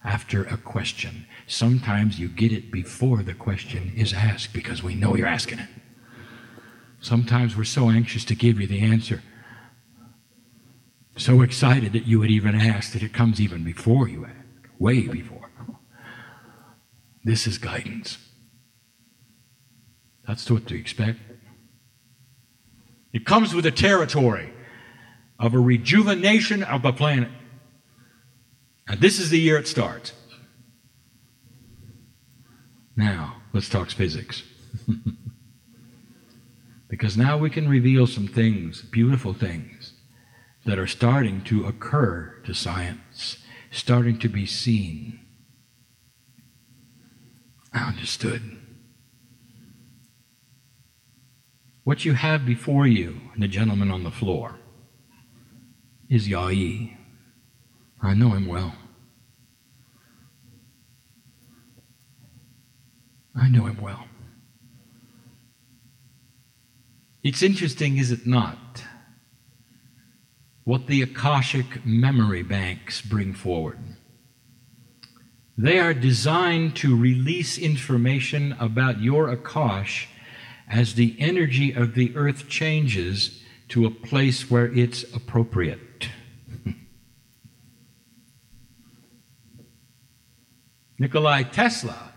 after 0.04 0.44
a 0.44 0.58
question. 0.58 1.26
Sometimes 1.48 2.20
you 2.20 2.28
get 2.28 2.52
it 2.52 2.72
before 2.72 3.24
the 3.24 3.34
question 3.34 3.94
is 3.96 4.14
asked 4.14 4.54
because 4.54 4.84
we 4.84 4.96
know 4.96 5.16
you're 5.16 5.28
asking 5.28 5.60
it. 5.60 5.70
Sometimes 7.00 7.56
we're 7.56 7.64
so 7.64 7.90
anxious 7.90 8.26
to 8.26 8.36
give 8.36 8.60
you 8.60 8.68
the 8.68 8.82
answer, 8.82 9.22
so 11.16 11.42
excited 11.42 11.94
that 11.94 12.06
you 12.06 12.20
would 12.20 12.30
even 12.30 12.56
ask 12.56 12.92
that 12.94 13.04
it 13.04 13.14
comes 13.14 13.40
even 13.40 13.64
before 13.64 14.08
you 14.08 14.26
ask, 14.26 14.70
way 14.80 15.08
before. 15.08 15.50
This 17.24 17.48
is 17.48 17.58
guidance. 17.58 18.18
That's 20.28 20.50
what 20.50 20.68
to 20.68 20.76
expect. 20.76 21.20
It 23.14 23.26
comes 23.26 23.54
with 23.54 23.64
the 23.64 23.72
territory 23.72 24.54
of 25.40 25.54
a 25.54 25.60
rejuvenation 25.60 26.64
of 26.64 26.82
the 26.82 26.92
planet. 26.92 27.30
And 28.88 29.02
this 29.02 29.20
is 29.20 29.30
the 29.30 29.40
year 29.40 29.58
it 29.58 29.68
starts. 29.68 30.14
Now, 32.96 33.38
let's 33.54 33.70
talk 33.70 33.92
physics. 33.92 34.44
because 36.88 37.18
now 37.18 37.38
we 37.38 37.50
can 37.50 37.70
reveal 37.70 38.08
some 38.08 38.28
things, 38.28 38.82
beautiful 38.82 39.34
things, 39.34 39.94
that 40.66 40.80
are 40.80 40.88
starting 40.88 41.44
to 41.44 41.66
occur 41.66 42.42
to 42.46 42.54
science, 42.54 43.38
starting 43.72 44.18
to 44.20 44.28
be 44.28 44.46
seen, 44.46 45.20
I 47.74 47.90
understood. 47.90 48.58
What 51.84 52.04
you 52.04 52.14
have 52.14 52.46
before 52.46 52.88
you, 52.88 53.22
and 53.34 53.44
the 53.44 53.48
gentleman 53.48 53.92
on 53.92 54.04
the 54.04 54.12
floor, 54.12 54.56
is 56.10 56.28
Yai. 56.28 56.98
I 58.02 58.14
know 58.14 58.30
him 58.30 58.48
well. 58.48 58.76
I 63.36 63.50
know 63.50 63.66
him 63.66 63.80
well. 63.82 64.06
It's 67.24 67.44
interesting, 67.44 67.98
is 67.98 68.12
it 68.12 68.26
not, 68.26 68.84
what 70.64 70.88
the 70.88 71.02
Akashic 71.02 71.86
memory 71.86 72.44
banks 72.44 73.02
bring 73.02 73.34
forward. 73.34 73.80
They 75.58 75.80
are 75.80 75.94
designed 75.94 76.76
to 76.78 76.96
release 76.96 77.58
information 77.58 78.56
about 78.60 79.02
your 79.02 79.36
Akash 79.36 80.06
as 80.70 80.94
the 80.94 81.16
energy 81.20 81.74
of 81.74 81.96
the 81.96 82.16
earth 82.16 82.48
changes 82.48 83.42
to 83.70 83.86
a 83.86 83.92
place 83.92 84.50
where 84.50 84.72
it's 84.74 85.04
appropriate. 85.16 85.80
Nikolai 91.00 91.44
Tesla 91.44 92.12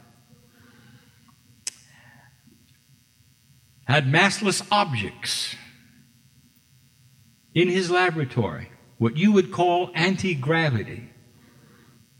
had 3.85 4.07
massless 4.07 4.67
objects 4.71 5.55
in 7.55 7.69
his 7.69 7.91
laboratory, 7.91 8.71
what 8.99 9.17
you 9.17 9.33
would 9.33 9.53
call 9.53 9.91
anti 9.95 10.35
gravity. 10.35 11.11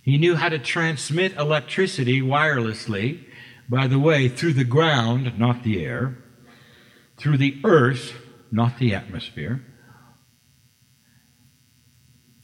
He 0.03 0.19
knew 0.19 0.35
how 0.35 0.49
to 0.49 0.59
transmit 0.59 1.37
electricity 1.37 2.21
wirelessly, 2.21 3.25
by 3.69 3.87
the 3.87 3.99
way, 3.99 4.29
through 4.29 4.55
the 4.55 4.65
ground, 4.65 5.39
not 5.39 5.63
the 5.63 5.85
air, 5.85 6.19
through 7.17 7.37
the 7.37 7.61
earth, 7.65 8.15
not 8.51 8.79
the 8.79 8.95
atmosphere. 8.95 9.65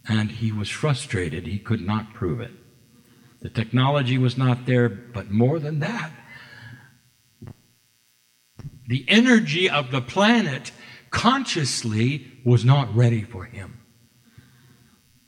And 0.08 0.30
he 0.30 0.52
was 0.52 0.68
frustrated. 0.68 1.46
He 1.46 1.58
could 1.58 1.80
not 1.80 2.14
prove 2.14 2.40
it. 2.40 2.52
The 3.46 3.62
technology 3.62 4.18
was 4.18 4.36
not 4.36 4.66
there, 4.66 4.88
but 4.88 5.30
more 5.30 5.60
than 5.60 5.78
that, 5.78 6.10
the 8.88 9.04
energy 9.06 9.70
of 9.70 9.92
the 9.92 10.00
planet 10.00 10.72
consciously 11.10 12.26
was 12.44 12.64
not 12.64 12.92
ready 12.92 13.22
for 13.22 13.44
him. 13.44 13.78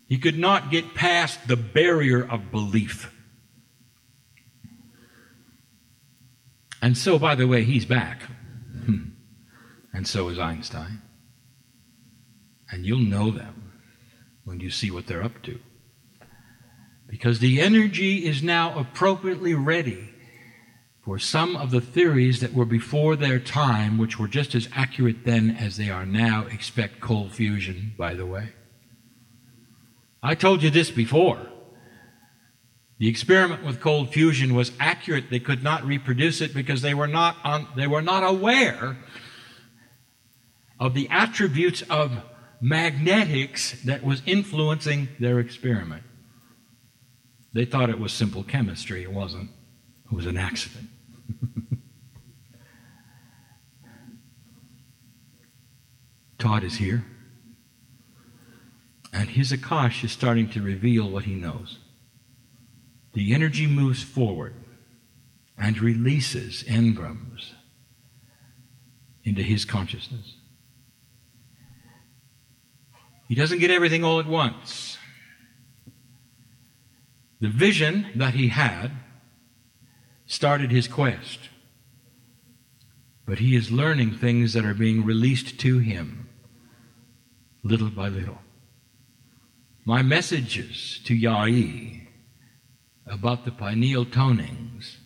He 0.09 0.19
could 0.19 0.37
not 0.37 0.73
get 0.73 0.95
past 0.95 1.47
the 1.47 1.55
barrier 1.55 2.21
of 2.29 2.51
belief. 2.51 3.15
And 6.83 6.99
so, 6.99 7.21
by 7.21 7.37
the 7.37 7.47
way, 7.47 7.63
he's 7.63 7.85
back. 7.85 8.23
Hmm. 8.85 9.11
And 9.93 10.09
so 10.09 10.29
is 10.29 10.41
Einstein. 10.41 11.03
And 12.69 12.85
you'll 12.85 12.99
know 12.99 13.31
them 13.31 13.75
when 14.43 14.59
you 14.59 14.71
see 14.71 14.91
what 14.91 15.07
they're 15.07 15.23
up 15.23 15.41
to. 15.43 15.61
Because 17.09 17.39
the 17.39 17.61
energy 17.61 18.27
is 18.27 18.43
now 18.43 18.79
appropriately 18.79 19.55
ready 19.55 20.11
for 21.03 21.19
some 21.19 21.57
of 21.57 21.71
the 21.71 21.81
theories 21.81 22.41
that 22.41 22.53
were 22.53 22.67
before 22.67 23.17
their 23.17 23.39
time, 23.39 23.97
which 23.97 24.19
were 24.19 24.29
just 24.29 24.55
as 24.55 24.69
accurate 24.75 25.25
then 25.25 25.51
as 25.51 25.79
they 25.79 25.89
are 25.89 26.05
now. 26.05 26.45
Expect 26.47 27.01
cold 27.01 27.33
fusion, 27.33 27.95
by 27.97 28.13
the 28.13 28.27
way. 28.27 28.51
I 30.23 30.35
told 30.35 30.63
you 30.63 30.69
this 30.69 30.91
before. 30.91 31.41
The 32.99 33.09
experiment 33.09 33.65
with 33.65 33.81
cold 33.81 34.13
fusion 34.13 34.55
was 34.55 34.73
accurate. 34.79 35.31
They 35.31 35.39
could 35.39 35.63
not 35.63 35.87
reproduce 35.87 36.43
it 36.43 36.53
because 36.53 36.83
they 36.83 36.95
were 36.95 37.07
not, 37.07 37.37
on, 37.43 37.69
they 37.75 37.87
were 37.87 38.03
not 38.03 38.23
aware 38.23 38.99
of 40.79 40.93
the 40.95 41.09
attributes 41.09 41.83
of 41.83 42.13
magnetics 42.61 43.81
that 43.85 44.03
was 44.03 44.21
influencing 44.27 45.09
their 45.19 45.39
experiment. 45.39 46.03
They 47.53 47.65
thought 47.65 47.91
it 47.91 47.99
was 47.99 48.13
simple 48.13 48.45
chemistry. 48.45 49.03
It 49.03 49.13
wasn't. 49.13 49.51
It 50.07 50.13
was 50.13 50.27
an 50.27 50.37
accident. 50.37 50.89
Todd 56.39 56.63
is 56.65 56.77
here. 56.77 57.05
And 59.13 59.31
his 59.31 59.53
Akash 59.53 60.05
is 60.05 60.13
starting 60.13 60.49
to 60.51 60.61
reveal 60.63 61.11
what 61.11 61.25
he 61.25 61.35
knows. 61.35 61.79
The 63.15 63.35
energy 63.35 63.67
moves 63.67 64.03
forward 64.03 64.55
and 65.57 65.81
releases 65.81 66.63
engrams 66.65 67.53
into 69.25 69.43
his 69.43 69.65
consciousness. 69.65 70.35
He 73.27 73.35
doesn't 73.35 73.59
get 73.59 73.71
everything 73.71 74.05
all 74.05 74.21
at 74.21 74.27
once. 74.27 74.98
The 77.41 77.49
vision 77.49 78.07
that 78.17 78.35
he 78.35 78.49
had 78.49 78.91
started 80.27 80.71
his 80.71 80.89
quest. 80.89 81.39
But 83.27 83.39
he 83.39 83.55
is 83.55 83.71
learning 83.71 84.17
things 84.17 84.53
that 84.53 84.65
are 84.65 84.75
being 84.75 85.05
released 85.05 85.59
to 85.61 85.79
him 85.79 86.29
little 87.63 87.91
by 87.91 88.09
little. 88.09 88.39
My 89.85 90.03
messages 90.03 91.01
to 91.05 91.15
Yai 91.15 92.09
about 93.07 93.45
the 93.45 93.51
pineal 93.51 94.05
tonings 94.05 94.97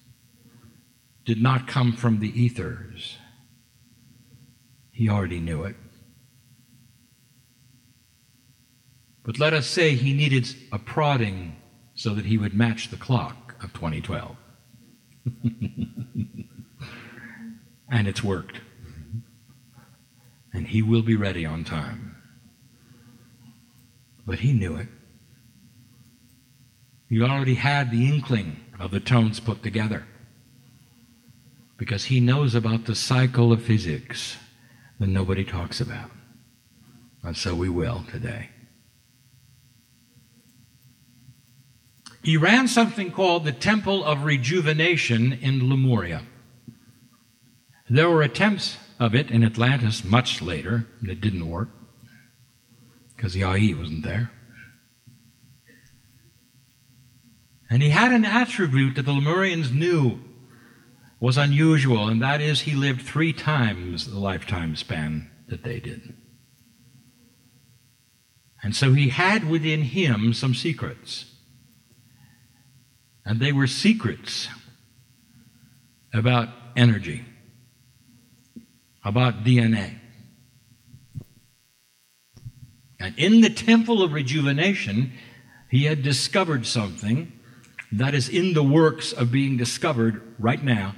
did 1.24 1.40
not 1.40 1.68
come 1.68 1.92
from 1.92 2.18
the 2.18 2.40
ethers. 2.40 3.16
He 4.90 5.08
already 5.08 5.40
knew 5.40 5.62
it. 5.64 5.76
But 9.24 9.38
let 9.38 9.52
us 9.52 9.66
say 9.66 9.94
he 9.94 10.12
needed 10.12 10.48
a 10.72 10.78
prodding 10.78 11.56
so 12.02 12.14
that 12.14 12.24
he 12.24 12.36
would 12.36 12.52
match 12.52 12.88
the 12.88 12.96
clock 12.96 13.54
of 13.62 13.72
2012. 13.74 14.36
and 17.88 18.08
it's 18.08 18.24
worked. 18.24 18.56
And 20.52 20.66
he 20.66 20.82
will 20.82 21.02
be 21.02 21.14
ready 21.14 21.46
on 21.46 21.62
time. 21.62 22.16
But 24.26 24.40
he 24.40 24.52
knew 24.52 24.74
it. 24.74 24.88
He 27.08 27.22
already 27.22 27.54
had 27.54 27.92
the 27.92 28.08
inkling 28.08 28.56
of 28.80 28.90
the 28.90 28.98
tones 28.98 29.38
put 29.38 29.62
together. 29.62 30.04
Because 31.76 32.06
he 32.06 32.18
knows 32.18 32.56
about 32.56 32.86
the 32.86 32.96
cycle 32.96 33.52
of 33.52 33.62
physics 33.62 34.38
that 34.98 35.06
nobody 35.06 35.44
talks 35.44 35.80
about. 35.80 36.10
And 37.22 37.36
so 37.36 37.54
we 37.54 37.68
will 37.68 38.04
today. 38.10 38.48
He 42.22 42.36
ran 42.36 42.68
something 42.68 43.10
called 43.10 43.44
the 43.44 43.52
Temple 43.52 44.04
of 44.04 44.24
Rejuvenation 44.24 45.32
in 45.32 45.68
Lemuria. 45.68 46.22
There 47.90 48.08
were 48.08 48.22
attempts 48.22 48.78
of 49.00 49.14
it 49.14 49.30
in 49.30 49.42
Atlantis 49.42 50.04
much 50.04 50.40
later, 50.40 50.86
and 51.00 51.10
it 51.10 51.20
didn't 51.20 51.50
work 51.50 51.68
because 53.16 53.32
the 53.32 53.42
IE 53.42 53.74
wasn't 53.74 54.04
there. 54.04 54.30
And 57.68 57.82
he 57.82 57.90
had 57.90 58.12
an 58.12 58.24
attribute 58.24 58.94
that 58.94 59.02
the 59.02 59.12
Lemurians 59.12 59.72
knew 59.72 60.20
was 61.18 61.36
unusual, 61.36 62.08
and 62.08 62.20
that 62.20 62.40
is 62.40 62.60
he 62.60 62.74
lived 62.74 63.02
three 63.02 63.32
times 63.32 64.10
the 64.10 64.18
lifetime 64.18 64.76
span 64.76 65.30
that 65.48 65.64
they 65.64 65.80
did. 65.80 66.14
And 68.62 68.76
so 68.76 68.92
he 68.92 69.08
had 69.08 69.48
within 69.48 69.82
him 69.82 70.34
some 70.34 70.54
secrets. 70.54 71.31
And 73.24 73.40
they 73.40 73.52
were 73.52 73.66
secrets 73.66 74.48
about 76.12 76.48
energy. 76.76 77.24
about 79.04 79.44
DNA. 79.44 79.98
And 83.00 83.18
in 83.18 83.40
the 83.40 83.50
temple 83.50 84.02
of 84.02 84.12
rejuvenation, 84.12 85.12
he 85.70 85.84
had 85.84 86.02
discovered 86.02 86.66
something 86.66 87.32
that 87.90 88.14
is 88.14 88.28
in 88.28 88.54
the 88.54 88.62
works 88.62 89.12
of 89.12 89.32
being 89.32 89.56
discovered 89.56 90.22
right 90.38 90.62
now. 90.62 90.94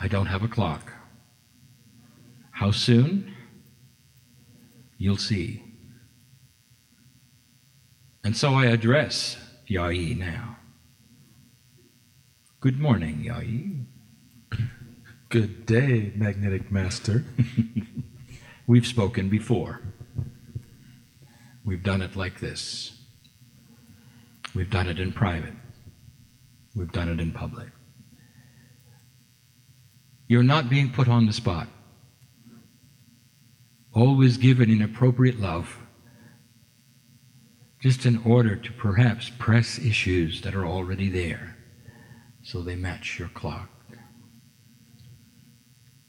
I 0.00 0.08
don't 0.08 0.26
have 0.26 0.42
a 0.42 0.48
clock. 0.48 0.92
How 2.50 2.70
soon? 2.70 3.34
You'll 4.96 5.18
see. 5.18 5.62
And 8.24 8.34
so 8.34 8.54
I 8.54 8.66
address 8.66 9.36
Yai 9.66 10.14
now. 10.14 10.55
Good 12.66 12.80
morning, 12.80 13.22
Yai. 13.22 14.58
Good 15.28 15.66
day, 15.66 16.12
Magnetic 16.16 16.72
Master. 16.72 17.24
We've 18.66 18.84
spoken 18.84 19.28
before. 19.28 19.82
We've 21.64 21.84
done 21.84 22.02
it 22.02 22.16
like 22.16 22.40
this. 22.40 22.98
We've 24.52 24.68
done 24.68 24.88
it 24.88 24.98
in 24.98 25.12
private. 25.12 25.54
We've 26.74 26.90
done 26.90 27.08
it 27.08 27.20
in 27.20 27.30
public. 27.30 27.68
You're 30.26 30.42
not 30.42 30.68
being 30.68 30.90
put 30.90 31.06
on 31.06 31.26
the 31.26 31.32
spot. 31.32 31.68
Always 33.92 34.38
given 34.38 34.70
in 34.70 34.82
appropriate 34.82 35.38
love, 35.38 35.78
just 37.78 38.04
in 38.04 38.20
order 38.24 38.56
to 38.56 38.72
perhaps 38.72 39.30
press 39.38 39.78
issues 39.78 40.40
that 40.40 40.56
are 40.56 40.66
already 40.66 41.08
there 41.08 41.56
so 42.46 42.62
they 42.62 42.76
match 42.76 43.18
your 43.18 43.26
clock. 43.28 43.68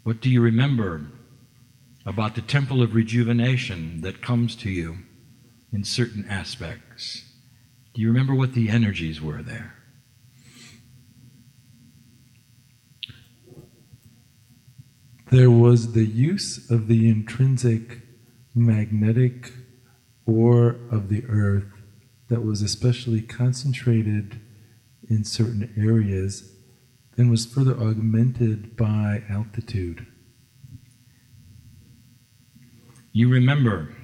What 0.04 0.22
do 0.22 0.30
you 0.30 0.40
remember 0.40 1.08
about 2.06 2.36
the 2.36 2.42
temple 2.42 2.84
of 2.84 2.94
rejuvenation 2.94 4.02
that 4.02 4.22
comes 4.22 4.56
to 4.58 4.70
you 4.70 5.00
in 5.74 5.84
certain 5.84 6.28
aspects? 6.30 7.26
Do 7.96 8.02
you 8.02 8.08
remember 8.08 8.36
what 8.36 8.54
the 8.54 8.70
energies 8.70 9.20
were 9.20 9.42
there? 9.42 9.74
There 15.32 15.50
was 15.50 15.94
the 15.94 16.06
use 16.06 16.70
of 16.70 16.88
the 16.88 17.10
intrinsic 17.10 18.02
magnetic 18.54 19.54
ore 20.28 20.76
of 20.92 21.10
the 21.10 21.26
earth 21.26 21.82
that 22.28 22.46
was 22.46 22.62
especially 22.62 23.22
concentrated 23.22 24.40
in 25.10 25.24
certain 25.24 25.74
areas 25.78 26.54
and 27.18 27.32
was 27.32 27.46
further 27.46 27.78
augmented 27.80 28.76
by 28.78 29.24
altitude. 29.30 30.06
You 33.12 33.30
remember, 33.30 33.96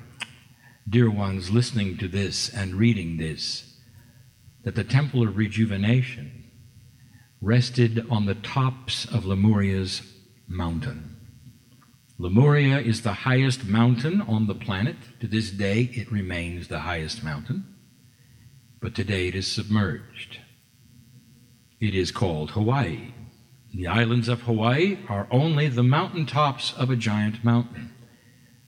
dear 0.89 1.09
ones, 1.09 1.51
listening 1.51 1.97
to 1.97 2.07
this 2.07 2.49
and 2.49 2.75
reading 2.75 3.17
this, 3.17 3.77
that 4.63 4.75
the 4.75 4.83
Temple 4.83 5.27
of 5.27 5.37
Rejuvenation 5.37 6.49
rested 7.41 8.05
on 8.09 8.25
the 8.25 8.35
tops 8.35 9.05
of 9.05 9.25
Lemuria's 9.25 10.01
mountain. 10.47 11.13
Lemuria 12.17 12.79
is 12.79 13.01
the 13.01 13.13
highest 13.13 13.65
mountain 13.65 14.21
on 14.21 14.47
the 14.47 14.55
planet. 14.55 14.95
To 15.19 15.27
this 15.27 15.51
day, 15.51 15.91
it 15.93 16.11
remains 16.11 16.67
the 16.67 16.79
highest 16.79 17.23
mountain, 17.23 17.65
but 18.81 18.95
today 18.95 19.27
it 19.27 19.35
is 19.35 19.45
submerged. 19.45 20.39
It 21.83 21.95
is 21.95 22.11
called 22.11 22.51
Hawaii. 22.51 23.11
The 23.73 23.87
islands 23.87 24.29
of 24.29 24.43
Hawaii 24.43 24.99
are 25.09 25.27
only 25.29 25.67
the 25.67 25.83
mountain 25.83 26.25
tops 26.25 26.71
of 26.77 26.89
a 26.89 26.95
giant 26.95 27.43
mountain, 27.43 27.93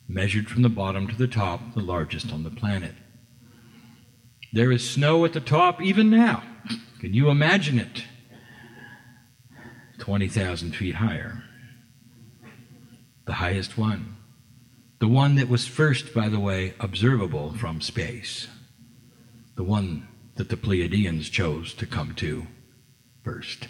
measured 0.06 0.50
from 0.50 0.64
the 0.64 0.70
bottom 0.70 1.08
to 1.08 1.16
the 1.16 1.26
top, 1.26 1.76
the 1.76 1.80
largest 1.80 2.34
on 2.34 2.44
the 2.44 2.50
planet. 2.50 2.94
There 4.52 4.70
is 4.70 4.90
snow 4.90 5.24
at 5.24 5.32
the 5.32 5.40
top 5.40 5.82
even 5.82 6.10
now. 6.10 6.44
Can 7.00 7.14
you 7.14 7.30
imagine 7.30 7.80
it? 7.80 8.04
20,000 10.00 10.76
feet 10.76 10.96
higher 10.96 11.42
the 13.26 13.36
highest 13.36 13.78
one. 13.78 14.18
The 15.00 15.08
one 15.08 15.36
that 15.36 15.48
was 15.48 15.66
first, 15.66 16.14
by 16.14 16.28
the 16.28 16.40
way, 16.40 16.74
observable 16.82 17.54
from 17.54 17.80
space. 17.80 18.50
The 19.56 19.64
one 19.64 20.10
that 20.36 20.50
the 20.50 20.58
Pleiadians 20.58 21.32
chose 21.32 21.74
to 21.76 21.88
come 21.88 22.14
to 22.16 22.48
first. 23.26 23.68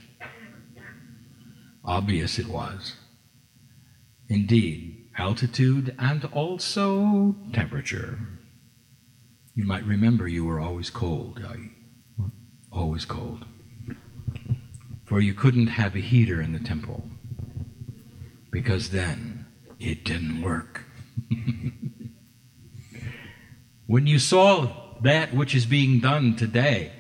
Obvious 1.86 2.38
it 2.38 2.48
was. 2.48 2.98
Indeed, 4.28 5.10
altitude 5.18 5.96
and 5.98 6.26
also 6.26 7.36
temperature. 7.54 8.20
You 9.56 9.66
might 9.66 9.86
remember 9.86 10.28
you 10.28 10.44
were 10.44 10.60
always 10.60 10.90
cold, 10.90 11.42
always 12.72 13.06
cold. 13.06 13.46
For 15.06 15.22
you 15.22 15.34
couldn't 15.34 15.68
have 15.68 15.96
a 15.96 16.00
heater 16.00 16.42
in 16.42 16.52
the 16.52 16.60
temple, 16.60 17.04
because 18.52 18.90
then 18.90 19.46
it 19.80 20.04
didn't 20.04 20.42
work. 20.42 20.84
when 23.88 24.08
you 24.08 24.20
saw 24.20 24.98
that 25.02 25.34
which 25.34 25.56
is 25.56 25.66
being 25.66 26.00
done 26.00 26.36
today 26.36 26.92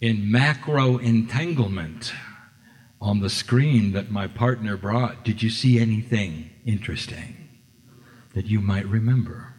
in 0.00 0.30
macro 0.30 0.98
entanglement 0.98 2.12
on 3.00 3.20
the 3.20 3.30
screen 3.30 3.92
that 3.92 4.10
my 4.10 4.26
partner 4.26 4.76
brought, 4.76 5.24
did 5.24 5.42
you 5.42 5.50
see 5.50 5.78
anything 5.78 6.50
interesting 6.64 7.48
that 8.34 8.46
you 8.46 8.60
might 8.60 8.86
remember? 8.86 9.54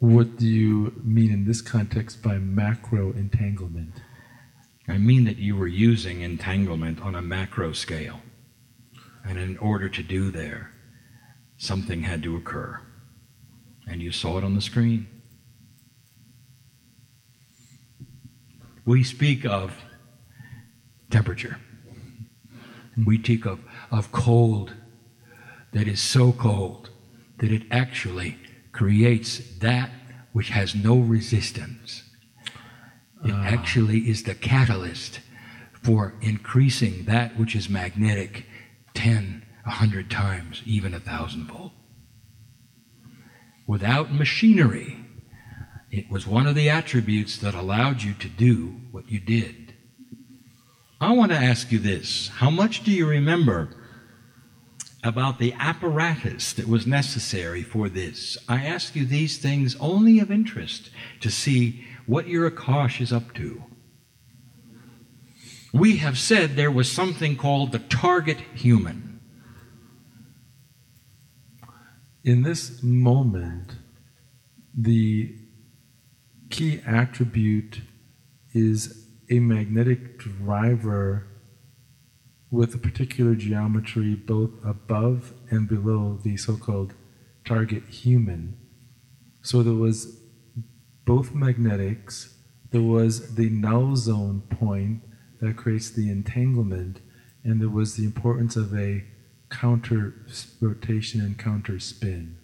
What 0.00 0.36
do 0.36 0.46
you 0.46 0.94
mean 1.02 1.32
in 1.32 1.44
this 1.44 1.60
context 1.60 2.22
by 2.22 2.38
macro 2.38 3.10
entanglement? 3.12 3.94
I 4.86 4.96
mean 4.96 5.24
that 5.24 5.38
you 5.38 5.56
were 5.56 5.66
using 5.66 6.20
entanglement 6.20 7.00
on 7.00 7.14
a 7.14 7.22
macro 7.22 7.72
scale. 7.72 8.20
And 9.24 9.38
in 9.38 9.58
order 9.58 9.88
to 9.88 10.02
do 10.02 10.30
there, 10.30 10.72
something 11.58 12.02
had 12.02 12.22
to 12.22 12.36
occur. 12.36 12.80
And 13.86 14.00
you 14.00 14.12
saw 14.12 14.38
it 14.38 14.44
on 14.44 14.54
the 14.54 14.60
screen. 14.60 15.08
We 18.88 19.04
speak 19.04 19.44
of 19.44 19.84
temperature. 21.10 21.58
We 23.06 23.18
speak 23.22 23.44
of, 23.44 23.60
of 23.90 24.10
cold 24.12 24.72
that 25.72 25.86
is 25.86 26.00
so 26.00 26.32
cold 26.32 26.88
that 27.36 27.52
it 27.52 27.64
actually 27.70 28.38
creates 28.72 29.42
that 29.58 29.90
which 30.32 30.48
has 30.48 30.74
no 30.74 30.96
resistance 30.96 32.04
it 33.26 33.32
uh. 33.32 33.36
actually 33.36 34.08
is 34.08 34.22
the 34.22 34.34
catalyst 34.34 35.20
for 35.82 36.14
increasing 36.22 37.04
that 37.04 37.38
which 37.38 37.54
is 37.54 37.68
magnetic 37.68 38.46
10, 38.94 39.44
100 39.64 40.10
times, 40.10 40.62
even 40.64 40.94
a 40.94 41.00
thousandfold. 41.00 41.72
Without 43.66 44.14
machinery, 44.14 44.97
it 45.90 46.10
was 46.10 46.26
one 46.26 46.46
of 46.46 46.54
the 46.54 46.68
attributes 46.68 47.38
that 47.38 47.54
allowed 47.54 48.02
you 48.02 48.14
to 48.14 48.28
do 48.28 48.80
what 48.90 49.10
you 49.10 49.20
did. 49.20 49.74
I 51.00 51.12
want 51.12 51.30
to 51.32 51.38
ask 51.38 51.70
you 51.70 51.78
this 51.78 52.28
How 52.28 52.50
much 52.50 52.84
do 52.84 52.90
you 52.90 53.06
remember 53.06 53.70
about 55.04 55.38
the 55.38 55.54
apparatus 55.54 56.52
that 56.54 56.66
was 56.66 56.86
necessary 56.86 57.62
for 57.62 57.88
this? 57.88 58.36
I 58.48 58.66
ask 58.66 58.96
you 58.96 59.06
these 59.06 59.38
things 59.38 59.76
only 59.80 60.18
of 60.18 60.30
interest 60.30 60.90
to 61.20 61.30
see 61.30 61.84
what 62.06 62.28
your 62.28 62.50
Akash 62.50 63.00
is 63.00 63.12
up 63.12 63.32
to. 63.34 63.62
We 65.72 65.98
have 65.98 66.18
said 66.18 66.56
there 66.56 66.70
was 66.70 66.90
something 66.90 67.36
called 67.36 67.72
the 67.72 67.78
target 67.78 68.38
human. 68.54 69.20
In 72.24 72.42
this 72.42 72.82
moment, 72.82 73.76
the 74.76 75.37
key 76.50 76.80
attribute 76.86 77.82
is 78.52 79.06
a 79.30 79.38
magnetic 79.40 80.18
driver 80.18 81.26
with 82.50 82.74
a 82.74 82.78
particular 82.78 83.34
geometry 83.34 84.14
both 84.14 84.50
above 84.64 85.34
and 85.50 85.68
below 85.68 86.18
the 86.22 86.36
so 86.36 86.56
called 86.56 86.94
target 87.44 87.84
human. 87.88 88.56
So 89.42 89.62
there 89.62 89.74
was 89.74 90.20
both 91.04 91.34
magnetics, 91.34 92.34
there 92.70 92.82
was 92.82 93.34
the 93.34 93.50
null 93.50 93.96
zone 93.96 94.42
point 94.50 95.02
that 95.40 95.56
creates 95.56 95.90
the 95.90 96.10
entanglement, 96.10 97.00
and 97.44 97.60
there 97.60 97.68
was 97.68 97.96
the 97.96 98.04
importance 98.04 98.56
of 98.56 98.74
a 98.74 99.04
counter 99.50 100.14
rotation 100.60 101.20
and 101.20 101.38
counter 101.38 101.78
spin. 101.78 102.36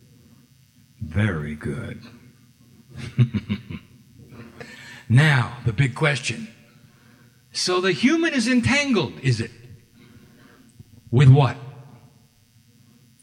Very 1.01 1.55
good. 1.55 2.03
now, 5.09 5.59
the 5.65 5.73
big 5.73 5.95
question. 5.95 6.49
So 7.53 7.81
the 7.81 7.93
human 7.93 8.33
is 8.33 8.49
entangled, 8.49 9.15
is 9.23 9.41
it? 9.41 9.51
With 11.11 11.29
what? 11.29 11.57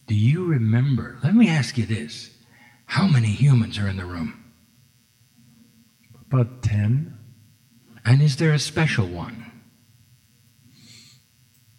Do 0.07 0.15
you 0.15 0.45
remember? 0.45 1.17
Let 1.23 1.35
me 1.35 1.49
ask 1.49 1.77
you 1.77 1.85
this. 1.85 2.29
How 2.85 3.07
many 3.07 3.29
humans 3.29 3.77
are 3.77 3.87
in 3.87 3.97
the 3.97 4.05
room? 4.05 4.53
About 6.27 6.61
10. 6.63 7.17
And 8.05 8.21
is 8.21 8.37
there 8.37 8.51
a 8.51 8.59
special 8.59 9.07
one? 9.07 9.51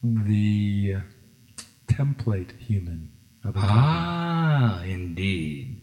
The 0.03 0.97
template 1.87 2.59
human. 2.59 3.13
Ah, 3.45 4.83
indeed. 4.83 5.82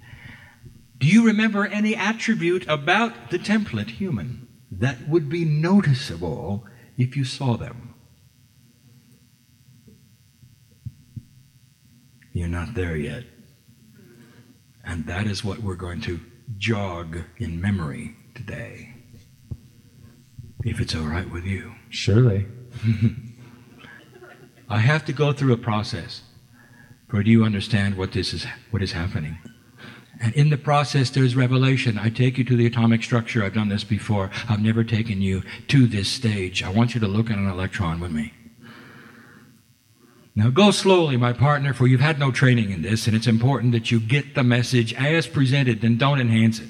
Do 0.99 1.07
you 1.07 1.25
remember 1.25 1.65
any 1.65 1.95
attribute 1.95 2.67
about 2.67 3.31
the 3.31 3.39
template 3.39 3.91
human 3.91 4.47
that 4.69 5.07
would 5.07 5.29
be 5.29 5.45
noticeable 5.45 6.65
if 6.97 7.15
you 7.15 7.23
saw 7.23 7.55
them? 7.55 7.95
You're 12.33 12.49
not 12.49 12.73
there 12.75 12.97
yet. 12.97 13.23
And 14.83 15.05
that 15.07 15.25
is 15.25 15.43
what 15.43 15.59
we're 15.59 15.75
going 15.75 16.01
to 16.01 16.19
jog 16.57 17.19
in 17.37 17.61
memory 17.61 18.15
today. 18.35 18.93
If 20.65 20.81
it's 20.81 20.95
all 20.95 21.07
right 21.07 21.29
with 21.31 21.45
you. 21.45 21.75
Surely. 21.89 22.45
I 24.69 24.79
have 24.79 25.05
to 25.05 25.13
go 25.13 25.31
through 25.31 25.53
a 25.53 25.57
process 25.57 26.23
for 27.07 27.23
do 27.23 27.31
you 27.31 27.43
understand 27.43 27.95
what 27.95 28.11
this 28.11 28.33
is 28.33 28.45
what 28.69 28.83
is 28.83 28.91
happening. 28.91 29.39
And 30.21 30.33
in 30.33 30.49
the 30.49 30.57
process 30.57 31.09
there's 31.09 31.35
revelation. 31.35 31.97
I 31.97 32.09
take 32.09 32.37
you 32.37 32.43
to 32.43 32.55
the 32.55 32.65
atomic 32.65 33.03
structure. 33.03 33.43
I've 33.43 33.53
done 33.53 33.69
this 33.69 33.83
before. 33.83 34.29
I've 34.49 34.61
never 34.61 34.83
taken 34.83 35.21
you 35.21 35.43
to 35.69 35.87
this 35.87 36.09
stage. 36.09 36.61
I 36.61 36.69
want 36.69 36.93
you 36.93 36.99
to 37.01 37.07
look 37.07 37.29
at 37.29 37.37
an 37.37 37.47
electron 37.47 37.99
with 37.99 38.11
me. 38.11 38.33
Now 40.35 40.49
go 40.49 40.71
slowly, 40.71 41.17
my 41.17 41.33
partner, 41.33 41.73
for 41.73 41.87
you've 41.87 41.99
had 41.99 42.19
no 42.19 42.31
training 42.31 42.71
in 42.71 42.81
this, 42.81 43.07
and 43.07 43.15
it's 43.15 43.27
important 43.27 43.73
that 43.73 43.91
you 43.91 43.99
get 43.99 44.35
the 44.35 44.43
message 44.43 44.93
as 44.93 45.27
presented 45.27 45.83
and 45.83 45.99
don't 45.99 46.21
enhance 46.21 46.59
it. 46.59 46.69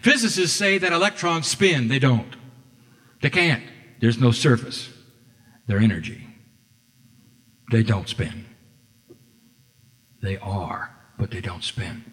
Physicists 0.00 0.56
say 0.56 0.78
that 0.78 0.92
electrons 0.92 1.46
spin. 1.46 1.88
They 1.88 1.98
don't. 1.98 2.36
They 3.20 3.30
can't. 3.30 3.62
There's 4.00 4.18
no 4.18 4.30
surface. 4.30 4.90
They're 5.66 5.78
energy. 5.78 6.26
They 7.70 7.82
don't 7.82 8.08
spin. 8.08 8.44
They 10.22 10.38
are, 10.38 10.93
but 11.18 11.30
they 11.30 11.40
don't 11.40 11.64
spin. 11.64 12.04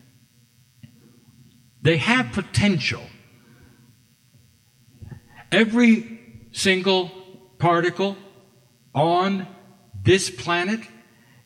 They 1.82 1.98
have 1.98 2.32
potential. 2.32 3.04
Every 5.52 6.20
single 6.52 7.12
particle 7.58 8.16
on 8.94 9.48
this 10.04 10.30
planet, 10.30 10.82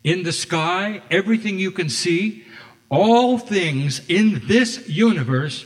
in 0.03 0.23
the 0.23 0.31
sky, 0.31 1.01
everything 1.09 1.57
you 1.57 1.71
can 1.71 1.89
see, 1.89 2.45
all 2.89 3.37
things 3.37 4.01
in 4.07 4.43
this 4.47 4.87
universe 4.87 5.65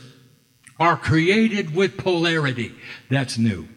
are 0.78 0.96
created 0.96 1.74
with 1.74 1.98
polarity. 1.98 2.74
That's 3.10 3.36
new. 3.36 3.68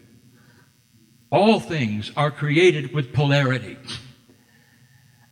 All 1.29 1.59
things 1.59 2.11
are 2.15 2.31
created 2.31 2.93
with 2.93 3.11
polarity. 3.11 3.77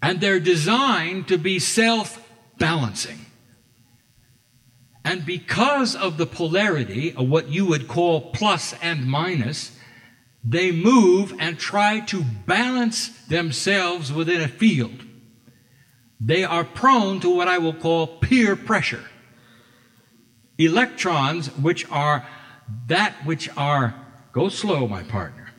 And 0.01 0.19
they're 0.19 0.39
designed 0.39 1.27
to 1.29 1.37
be 1.37 1.59
self 1.59 2.27
balancing. 2.61 3.25
And 5.03 5.25
because 5.25 5.95
of 5.95 6.17
the 6.17 6.27
polarity 6.27 7.13
of 7.13 7.27
what 7.27 7.49
you 7.49 7.65
would 7.65 7.87
call 7.87 8.31
plus 8.31 8.75
and 8.83 9.07
minus, 9.07 9.75
they 10.43 10.71
move 10.71 11.33
and 11.39 11.57
try 11.57 12.01
to 12.01 12.23
balance 12.45 13.09
themselves 13.25 14.13
within 14.13 14.41
a 14.41 14.47
field. 14.47 15.03
They 16.19 16.43
are 16.43 16.63
prone 16.63 17.19
to 17.21 17.35
what 17.35 17.47
I 17.47 17.57
will 17.57 17.73
call 17.73 18.05
peer 18.05 18.55
pressure. 18.55 19.05
Electrons, 20.59 21.47
which 21.57 21.89
are 21.89 22.27
that 22.87 23.13
which 23.25 23.49
are, 23.57 23.95
go 24.31 24.49
slow, 24.49 24.87
my 24.87 25.01
partner. 25.01 25.49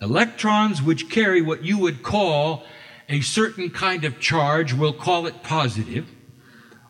Electrons 0.00 0.80
which 0.80 1.10
carry 1.10 1.42
what 1.42 1.64
you 1.64 1.78
would 1.78 2.04
call 2.04 2.64
a 3.08 3.20
certain 3.20 3.70
kind 3.70 4.04
of 4.04 4.20
charge, 4.20 4.72
we'll 4.72 4.92
call 4.92 5.26
it 5.26 5.42
positive, 5.42 6.08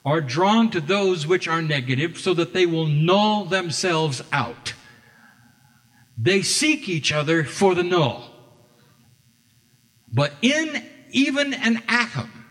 are 0.04 0.20
drawn 0.20 0.70
to 0.70 0.80
those 0.80 1.26
which 1.26 1.48
are 1.48 1.62
negative 1.62 2.18
so 2.18 2.34
that 2.34 2.52
they 2.52 2.66
will 2.66 2.86
null 2.86 3.44
themselves 3.44 4.22
out. 4.32 4.74
They 6.16 6.42
seek 6.42 6.88
each 6.88 7.12
other 7.12 7.44
for 7.44 7.74
the 7.74 7.82
null. 7.82 8.30
But 10.12 10.32
in 10.42 10.84
even 11.10 11.54
an 11.54 11.82
atom, 11.88 12.46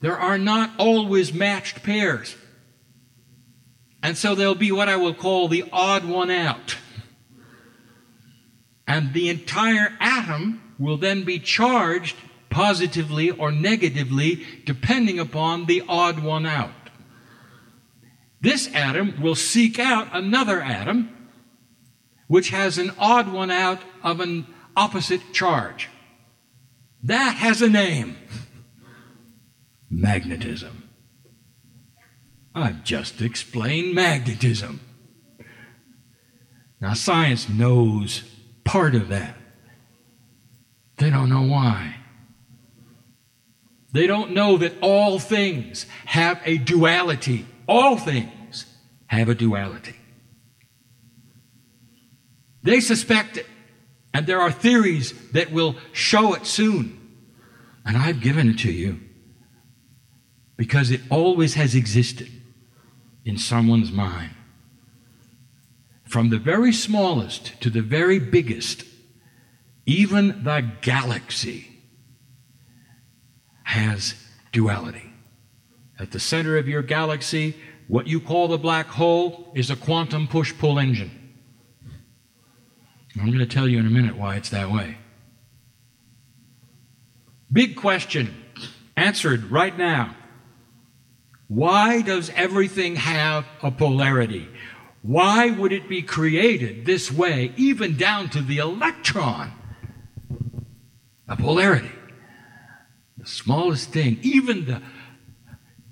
there 0.00 0.18
are 0.18 0.38
not 0.38 0.70
always 0.78 1.32
matched 1.32 1.82
pairs. 1.82 2.34
And 4.02 4.16
so 4.16 4.34
there'll 4.34 4.54
be 4.54 4.72
what 4.72 4.88
I 4.88 4.96
will 4.96 5.14
call 5.14 5.48
the 5.48 5.64
odd 5.72 6.04
one 6.04 6.30
out. 6.30 6.76
And 8.88 9.12
the 9.12 9.28
entire 9.28 9.96
atom 10.00 10.74
will 10.78 10.96
then 10.96 11.22
be 11.24 11.38
charged 11.38 12.16
positively 12.50 13.30
or 13.30 13.50
negatively 13.50 14.44
depending 14.66 15.18
upon 15.18 15.66
the 15.66 15.82
odd 15.88 16.18
one 16.18 16.44
out. 16.44 16.70
This 18.40 18.72
atom 18.74 19.20
will 19.20 19.34
seek 19.34 19.78
out 19.78 20.08
another 20.12 20.60
atom 20.60 21.16
which 22.26 22.50
has 22.50 22.78
an 22.78 22.92
odd 22.98 23.32
one 23.32 23.50
out 23.50 23.80
of 24.02 24.20
an 24.20 24.46
opposite 24.76 25.32
charge. 25.32 25.88
That 27.02 27.36
has 27.36 27.62
a 27.62 27.68
name 27.68 28.16
magnetism. 29.90 30.88
I've 32.54 32.84
just 32.84 33.20
explained 33.20 33.94
magnetism. 33.94 34.80
Now, 36.80 36.94
science 36.94 37.48
knows 37.48 38.22
part 38.64 38.94
of 38.94 39.08
that. 39.08 39.36
They 40.96 41.10
don't 41.10 41.28
know 41.28 41.42
why. 41.42 41.96
They 43.92 44.06
don't 44.06 44.32
know 44.32 44.56
that 44.58 44.74
all 44.80 45.18
things 45.18 45.86
have 46.06 46.40
a 46.44 46.58
duality. 46.58 47.46
All 47.66 47.96
things 47.96 48.66
have 49.06 49.28
a 49.28 49.34
duality. 49.34 49.96
They 52.62 52.80
suspect 52.80 53.38
it, 53.38 53.46
and 54.12 54.26
there 54.26 54.40
are 54.40 54.52
theories 54.52 55.14
that 55.30 55.50
will 55.50 55.76
show 55.92 56.34
it 56.34 56.46
soon. 56.46 56.96
And 57.84 57.96
I've 57.96 58.20
given 58.20 58.50
it 58.50 58.58
to 58.60 58.72
you 58.72 59.00
because 60.56 60.90
it 60.90 61.00
always 61.10 61.54
has 61.54 61.74
existed 61.74 62.28
in 63.24 63.38
someone's 63.38 63.90
mind. 63.90 64.30
From 66.04 66.28
the 66.28 66.38
very 66.38 66.72
smallest 66.72 67.60
to 67.62 67.70
the 67.70 67.80
very 67.80 68.18
biggest, 68.18 68.84
even 69.86 70.44
the 70.44 70.70
galaxy 70.82 71.69
has 73.70 74.14
duality. 74.50 75.12
At 75.98 76.10
the 76.10 76.18
center 76.18 76.58
of 76.58 76.66
your 76.66 76.82
galaxy, 76.82 77.54
what 77.86 78.08
you 78.08 78.20
call 78.20 78.48
the 78.48 78.58
black 78.58 78.86
hole 78.86 79.52
is 79.54 79.70
a 79.70 79.76
quantum 79.76 80.26
push 80.26 80.52
pull 80.58 80.78
engine. 80.78 81.12
I'm 83.16 83.26
going 83.26 83.38
to 83.38 83.46
tell 83.46 83.68
you 83.68 83.78
in 83.78 83.86
a 83.86 83.90
minute 83.90 84.16
why 84.16 84.36
it's 84.36 84.48
that 84.50 84.72
way. 84.72 84.96
Big 87.52 87.76
question, 87.76 88.34
answered 88.96 89.50
right 89.50 89.76
now. 89.76 90.16
Why 91.46 92.02
does 92.02 92.30
everything 92.34 92.96
have 92.96 93.44
a 93.62 93.70
polarity? 93.70 94.48
Why 95.02 95.50
would 95.50 95.72
it 95.72 95.88
be 95.88 96.02
created 96.02 96.86
this 96.86 97.10
way, 97.12 97.52
even 97.56 97.96
down 97.96 98.30
to 98.30 98.42
the 98.42 98.58
electron? 98.58 99.52
A 101.28 101.36
polarity. 101.36 101.90
The 103.20 103.26
smallest 103.26 103.90
thing, 103.90 104.18
even 104.22 104.64
the 104.64 104.82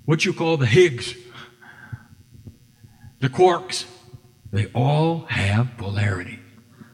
what 0.05 0.25
you 0.25 0.33
call 0.33 0.57
the 0.57 0.65
Higgs, 0.65 1.13
the 3.19 3.29
quarks, 3.29 3.85
they 4.51 4.65
all 4.73 5.25
have 5.29 5.77
polarity. 5.77 6.39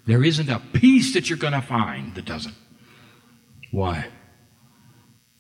There 0.06 0.22
isn't 0.26 0.50
a 0.50 0.60
piece 0.60 1.14
that 1.14 1.30
you're 1.30 1.38
going 1.38 1.54
to 1.54 1.62
find 1.62 2.14
that 2.16 2.26
doesn't. 2.26 2.56
Why? 3.72 4.08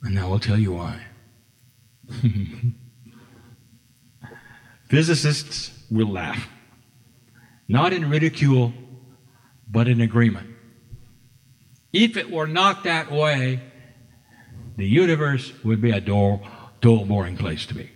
And 0.02 0.16
now 0.16 0.32
I'll 0.32 0.40
tell 0.40 0.58
you 0.58 0.72
why. 0.72 1.02
Physicists 4.90 5.72
will 5.92 6.08
laugh. 6.08 6.48
Not 7.68 7.92
in 7.92 8.10
ridicule, 8.10 8.72
but 9.70 9.90
in 9.90 10.00
agreement. 10.00 10.56
If 11.92 12.16
it 12.16 12.32
were 12.32 12.48
not 12.48 12.86
that 12.86 13.12
way, 13.12 13.62
the 14.78 14.88
universe 14.88 15.54
would 15.64 15.82
be 15.82 15.92
a 15.92 16.02
dull, 16.02 16.42
dull, 16.82 17.06
boring 17.06 17.38
place 17.38 17.66
to 17.68 17.74
be. 17.74 17.90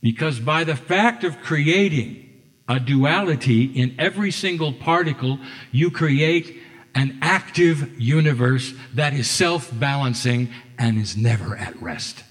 Because 0.00 0.38
by 0.38 0.64
the 0.64 0.76
fact 0.76 1.24
of 1.24 1.40
creating 1.40 2.24
a 2.68 2.78
duality 2.78 3.64
in 3.64 3.94
every 3.98 4.30
single 4.30 4.72
particle, 4.72 5.38
you 5.72 5.90
create 5.90 6.60
an 6.94 7.18
active 7.22 8.00
universe 8.00 8.74
that 8.94 9.14
is 9.14 9.28
self 9.28 9.70
balancing 9.78 10.48
and 10.78 10.98
is 10.98 11.16
never 11.16 11.56
at 11.56 11.80
rest. 11.80 12.22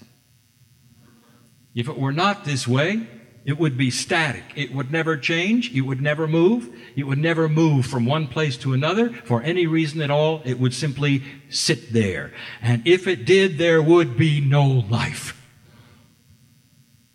If 1.74 1.88
it 1.88 1.98
were 1.98 2.12
not 2.12 2.44
this 2.44 2.66
way, 2.66 3.06
it 3.48 3.58
would 3.58 3.78
be 3.78 3.90
static. 3.90 4.44
It 4.56 4.74
would 4.74 4.92
never 4.92 5.16
change. 5.16 5.74
It 5.74 5.80
would 5.80 6.02
never 6.02 6.28
move. 6.28 6.68
It 6.94 7.04
would 7.04 7.16
never 7.16 7.48
move 7.48 7.86
from 7.86 8.04
one 8.04 8.26
place 8.26 8.58
to 8.58 8.74
another 8.74 9.08
for 9.24 9.40
any 9.40 9.66
reason 9.66 10.02
at 10.02 10.10
all. 10.10 10.42
It 10.44 10.60
would 10.60 10.74
simply 10.74 11.22
sit 11.48 11.94
there. 11.94 12.34
And 12.60 12.86
if 12.86 13.06
it 13.06 13.24
did, 13.24 13.56
there 13.56 13.80
would 13.80 14.18
be 14.18 14.42
no 14.42 14.66
life. 14.90 15.34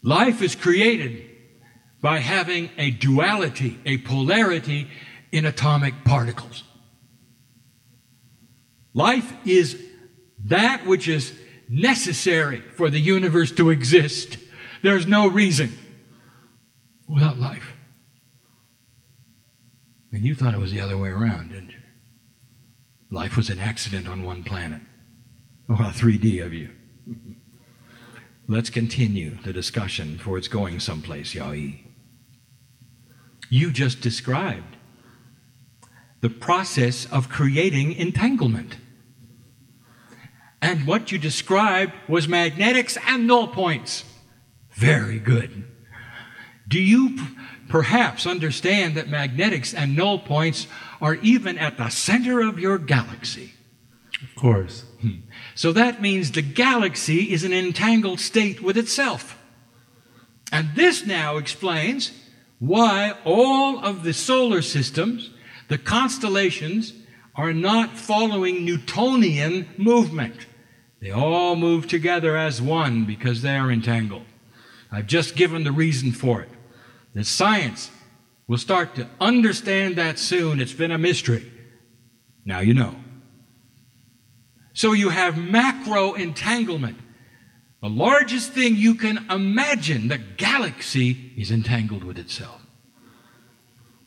Life 0.02 0.42
is 0.42 0.56
created 0.56 1.24
by 2.02 2.18
having 2.18 2.72
a 2.80 2.90
duality, 2.90 3.78
a 3.86 4.00
polarity 4.00 4.88
in 5.32 5.46
atomic 5.46 6.04
particles. 6.04 6.64
Life 8.96 9.32
is 9.46 9.80
that 10.46 10.88
which 10.88 11.08
is 11.08 11.32
necessary 11.70 12.62
for 12.76 12.90
the 12.90 13.00
universe 13.00 13.52
to 13.52 13.70
exist. 13.70 14.40
There's 14.82 15.06
no 15.06 15.28
reason 15.28 15.78
without 17.08 17.38
life. 17.38 17.74
And 20.12 20.24
you 20.24 20.36
thought 20.36 20.54
it 20.54 20.60
was 20.60 20.72
the 20.72 20.82
other 20.82 20.98
way 20.98 21.10
around, 21.10 21.50
didn't 21.50 21.72
you? 21.72 21.80
Life 23.10 23.36
was 23.36 23.50
an 23.50 23.60
accident 23.60 24.08
on 24.08 24.24
one 24.24 24.44
planet. 24.44 24.82
Well, 25.68 25.78
3D 25.78 26.46
of 26.46 26.54
you. 26.54 26.70
Let's 28.48 28.70
continue 28.70 29.38
the 29.44 29.54
discussion 29.54 30.18
for 30.18 30.38
it's 30.38 30.48
going 30.48 30.80
someplace, 30.80 31.34
Yai. 31.34 31.86
You 33.50 33.72
just 33.72 34.02
described 34.02 34.76
the 36.22 36.30
process 36.30 37.06
of 37.06 37.30
creating 37.30 37.94
entanglement. 37.94 38.78
And 40.62 40.88
what 40.88 41.12
you 41.12 41.18
described 41.18 41.94
was 42.08 42.28
magnetics 42.28 42.98
and 43.08 43.28
null 43.28 43.48
points. 43.48 44.06
Very 44.72 45.20
good. 45.20 45.66
Do 46.68 46.80
you 46.80 47.16
p- 47.18 47.24
perhaps 47.70 48.26
understand 48.26 48.96
that 48.96 49.10
magnetics 49.10 49.74
and 49.74 49.96
null 49.96 50.20
points 50.20 50.68
are 51.02 51.16
even 51.16 51.58
at 51.58 51.78
the 51.78 51.90
center 51.90 52.42
of 52.42 52.60
your 52.60 52.78
galaxy? 52.78 53.54
Of 54.22 54.36
course. 54.36 54.86
Hmm. 55.02 55.22
So 55.56 55.74
that 55.74 56.02
means 56.02 56.32
the 56.32 56.42
galaxy 56.42 57.34
is 57.34 57.44
an 57.44 57.54
entangled 57.54 58.20
state 58.20 58.62
with 58.62 58.78
itself. 58.78 59.38
And 60.52 60.70
this 60.76 61.06
now 61.06 61.38
explains 61.38 62.12
why 62.60 63.16
all 63.26 63.84
of 63.84 64.04
the 64.04 64.14
solar 64.14 64.62
systems, 64.62 65.32
the 65.68 65.78
constellations, 65.78 66.94
are 67.36 67.54
not 67.54 67.98
following 67.98 68.64
Newtonian 68.64 69.68
movement. 69.78 70.46
They 71.02 71.12
all 71.12 71.56
move 71.56 71.88
together 71.88 72.38
as 72.38 72.62
one 72.62 73.06
because 73.06 73.42
they 73.42 73.58
are 73.58 73.72
entangled. 73.72 74.24
I've 74.92 75.08
just 75.08 75.36
given 75.36 75.64
the 75.64 75.72
reason 75.72 76.12
for 76.12 76.42
it. 76.42 76.50
The 77.14 77.24
science 77.24 77.92
will 78.48 78.58
start 78.58 78.96
to 78.96 79.08
understand 79.20 79.96
that 79.96 80.20
soon. 80.20 80.60
It's 80.60 80.74
been 80.74 80.92
a 80.92 80.98
mystery. 80.98 81.52
Now 82.46 82.60
you 82.60 82.74
know. 82.74 82.96
So 84.74 84.94
you 84.94 85.10
have 85.10 85.38
macro 85.38 86.14
entanglement. 86.14 86.98
The 87.82 87.90
largest 87.90 88.54
thing 88.54 88.76
you 88.76 88.96
can 88.96 89.30
imagine, 89.30 90.08
the 90.08 90.18
galaxy, 90.18 91.34
is 91.38 91.52
entangled 91.52 92.04
with 92.04 92.18
itself. 92.18 92.62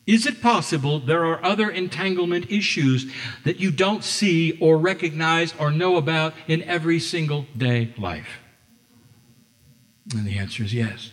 Is 0.05 0.25
it 0.25 0.41
possible 0.41 0.99
there 0.99 1.25
are 1.25 1.43
other 1.43 1.69
entanglement 1.69 2.49
issues 2.49 3.11
that 3.43 3.59
you 3.59 3.71
don't 3.71 4.03
see 4.03 4.57
or 4.59 4.77
recognize 4.77 5.53
or 5.59 5.69
know 5.69 5.97
about 5.97 6.33
in 6.47 6.63
every 6.63 6.99
single 6.99 7.45
day 7.55 7.93
life? 7.97 8.39
And 10.13 10.25
the 10.25 10.37
answer 10.37 10.63
is 10.63 10.73
yes. 10.73 11.11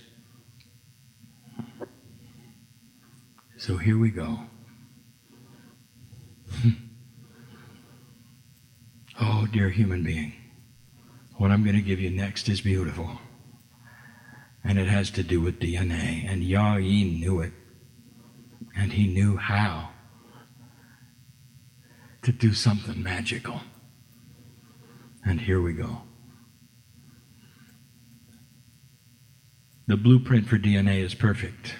So 3.65 3.79
here 3.79 3.97
we 3.97 4.11
go. 4.11 4.41
oh, 9.19 9.47
dear 9.51 9.71
human 9.71 10.03
being, 10.05 10.35
what 11.37 11.51
I'm 11.51 11.65
going 11.65 11.75
to 11.75 11.81
give 11.81 11.99
you 11.99 12.11
next 12.11 12.51
is 12.51 12.61
beautiful. 12.61 13.21
And 14.63 14.79
it 14.79 14.87
has 14.89 15.11
to 15.13 15.23
do 15.23 15.41
with 15.41 15.61
DNA. 15.61 16.31
And 16.31 16.45
Yah 16.45 16.77
knew 16.77 17.41
it 17.41 17.55
and 18.77 18.93
he 18.93 19.07
knew 19.07 19.39
how 19.39 19.89
to 22.21 22.33
do 22.33 22.53
something 22.53 23.03
magical. 23.03 23.63
And 25.25 25.41
here 25.41 25.63
we 25.63 25.73
go. 25.73 26.03
The 29.87 29.97
blueprint 29.97 30.49
for 30.49 30.59
DNA 30.59 31.03
is 31.03 31.15
perfect. 31.15 31.77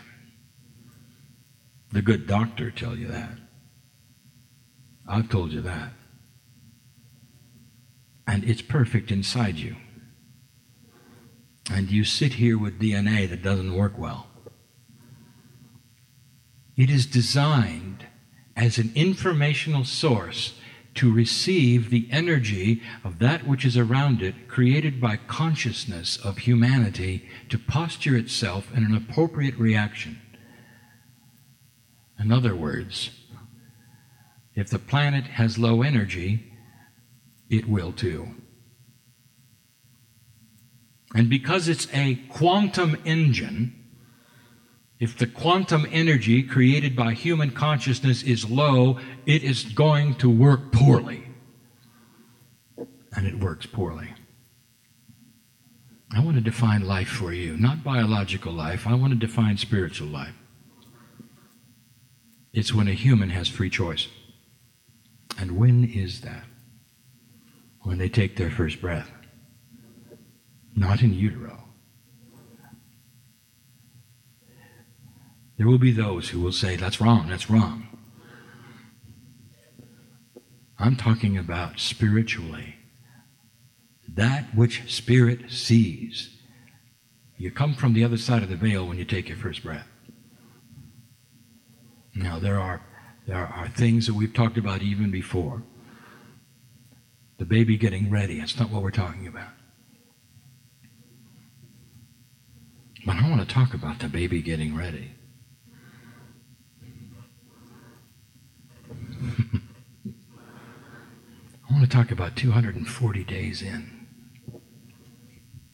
The 1.95 2.03
good 2.03 2.27
doctor 2.27 2.73
tell 2.73 2.97
you 2.97 3.07
that. 3.07 3.39
I've 5.07 5.29
told 5.29 5.53
you 5.53 5.61
that. 5.61 5.93
And 8.27 8.43
it's 8.43 8.63
perfect 8.63 9.13
inside 9.13 9.59
you. 9.59 9.77
And 11.71 11.93
you 11.93 12.03
sit 12.03 12.33
here 12.33 12.59
with 12.59 12.81
DNA 12.81 13.31
that 13.31 13.45
doesn't 13.45 13.77
work 13.77 13.97
well. 13.97 14.27
It 16.77 16.91
is 16.91 17.07
designed 17.07 18.07
as 18.57 18.77
an 18.77 18.91
informational 18.97 19.85
source 19.85 20.59
to 20.95 21.15
receive 21.15 21.91
the 21.91 22.09
energy 22.11 22.83
of 23.05 23.21
that 23.21 23.47
which 23.47 23.65
is 23.65 23.77
around 23.77 24.21
it, 24.21 24.49
created 24.49 25.01
by 25.01 25.17
consciousness 25.17 26.17
of 26.17 26.39
humanity, 26.39 27.29
to 27.51 27.59
posture 27.59 28.17
itself 28.17 28.77
in 28.77 28.83
an 28.83 28.97
appropriate 28.97 29.57
reaction. 29.57 30.21
In 32.19 32.33
other 32.33 32.55
words, 32.55 33.11
if 34.55 34.71
the 34.71 34.79
planet 34.79 35.25
has 35.25 35.59
low 35.59 35.83
energy, 35.83 36.53
it 37.51 37.69
will 37.69 37.93
too. 37.93 38.29
And 41.15 41.29
because 41.29 41.69
it's 41.69 41.87
a 41.93 42.17
quantum 42.29 42.97
engine, 43.05 43.75
if 44.99 45.17
the 45.17 45.27
quantum 45.27 45.87
energy 45.91 46.43
created 46.43 46.97
by 46.97 47.15
human 47.15 47.51
consciousness 47.51 48.23
is 48.23 48.51
low, 48.51 48.99
it 49.27 49.43
is 49.43 49.65
going 49.65 50.15
to 50.17 50.31
work 50.31 50.73
poorly. 50.73 51.29
And 53.17 53.27
it 53.27 53.39
works 53.39 53.67
poorly. 53.67 54.15
I 56.13 56.21
want 56.21 56.37
to 56.37 56.41
define 56.41 56.87
life 56.87 57.09
for 57.09 57.33
you, 57.33 57.57
not 57.57 57.83
biological 57.83 58.53
life. 58.53 58.87
I 58.87 58.95
want 58.95 59.13
to 59.13 59.19
define 59.19 59.57
spiritual 59.57 60.09
life. 60.09 60.35
It's 62.55 62.73
when 62.73 62.87
a 62.87 62.93
human 62.93 63.31
has 63.31 63.49
free 63.49 63.69
choice. 63.69 64.07
And 65.37 65.59
when 65.59 65.85
is 65.85 66.21
that? 66.21 66.45
When 67.81 67.99
they 67.99 68.09
take 68.09 68.37
their 68.37 68.51
first 68.51 68.81
breath. 68.81 69.11
Not 70.77 71.03
in 71.03 71.13
utero. 71.13 71.65
There 75.57 75.67
will 75.67 75.79
be 75.79 75.91
those 75.91 76.29
who 76.29 76.41
will 76.41 76.53
say, 76.53 76.77
that's 76.77 77.01
wrong, 77.01 77.29
that's 77.29 77.51
wrong. 77.51 77.89
I'm 80.79 80.97
talking 80.97 81.37
about 81.37 81.81
spiritually. 81.81 82.77
That 84.09 84.55
which 84.55 84.93
spirit 84.93 85.51
sees. 85.51 86.37
You 87.37 87.51
come 87.51 87.75
from 87.75 87.95
the 87.95 88.05
other 88.05 88.17
side 88.17 88.45
of 88.45 88.49
the 88.49 88.57
veil 88.57 88.87
when 88.87 88.99
you 88.99 89.05
take 89.05 89.29
your 89.29 89.39
first 89.39 89.65
breath. 89.65 89.89
Now, 92.15 92.39
there 92.39 92.61
are, 92.61 92.81
there 93.27 93.47
are 93.47 93.69
things 93.69 94.07
that 94.07 94.15
we've 94.15 94.33
talked 94.33 94.57
about 94.57 94.83
even 94.83 95.11
before. 95.11 95.63
The 97.39 97.45
baby 97.45 97.77
getting 97.77 98.11
ready, 98.11 98.39
that's 98.39 98.59
not 98.59 98.71
what 98.71 98.83
we're 98.83 98.91
talking 98.91 99.27
about. 99.27 99.49
But 103.05 103.17
I 103.17 103.29
want 103.29 103.47
to 103.47 103.55
talk 103.55 103.75
about 103.75 103.99
the 103.99 104.09
baby 104.09 104.41
getting 104.41 104.77
ready. 104.77 105.11
I 111.69 111.73
want 111.73 111.83
to 111.83 111.89
talk 111.89 112.11
about 112.11 112.37
240 112.37 113.25
days 113.25 113.61
in. 113.61 114.07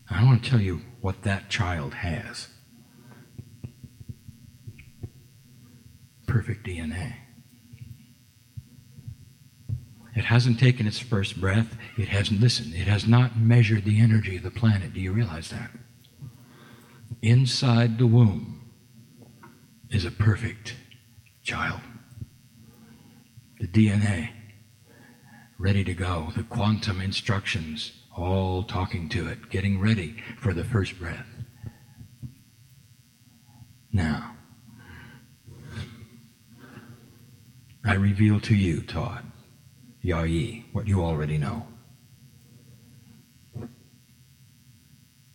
I 0.09 0.25
want 0.25 0.43
to 0.43 0.51
tell 0.51 0.61
you 0.61 0.81
what 1.01 1.23
that 1.23 1.51
child 1.51 1.95
has. 1.95 2.49
Perfect 6.31 6.65
DNA. 6.65 7.15
It 10.15 10.25
hasn't 10.27 10.61
taken 10.61 10.87
its 10.87 11.01
first 11.01 11.41
breath. 11.41 11.77
It 11.99 12.07
hasn't 12.07 12.41
listened. 12.41 12.73
It 12.73 12.87
has 12.87 13.05
not 13.05 13.37
measured 13.37 13.85
the 13.85 14.01
energy 14.01 14.37
of 14.37 14.45
the 14.45 14.51
planet. 14.53 14.95
Do 14.95 15.01
you 15.01 15.13
realize 15.13 15.51
that? 15.51 15.73
Inside 17.21 17.99
the 17.99 18.07
womb 18.07 18.71
is 19.91 20.05
a 20.05 20.11
perfect 20.13 20.77
child. 21.43 21.81
The 23.59 23.67
DNA 23.67 24.31
ready 25.59 25.83
to 25.83 25.95
go. 25.95 26.29
The 26.37 26.45
quantum 26.45 27.01
instructions 27.01 27.91
all 28.17 28.63
talking 28.63 29.09
to 29.09 29.27
it, 29.27 29.51
getting 29.51 29.81
ready 29.81 30.23
for 30.39 30.55
the 30.55 30.63
first 30.63 30.97
breath. 30.97 31.27
Now, 33.93 34.37
I 37.91 37.95
reveal 37.95 38.39
to 38.43 38.55
you, 38.55 38.83
Todd, 38.83 39.25
Ya-Yi, 40.01 40.65
what 40.71 40.87
you 40.87 41.03
already 41.03 41.39
know. 41.39 41.67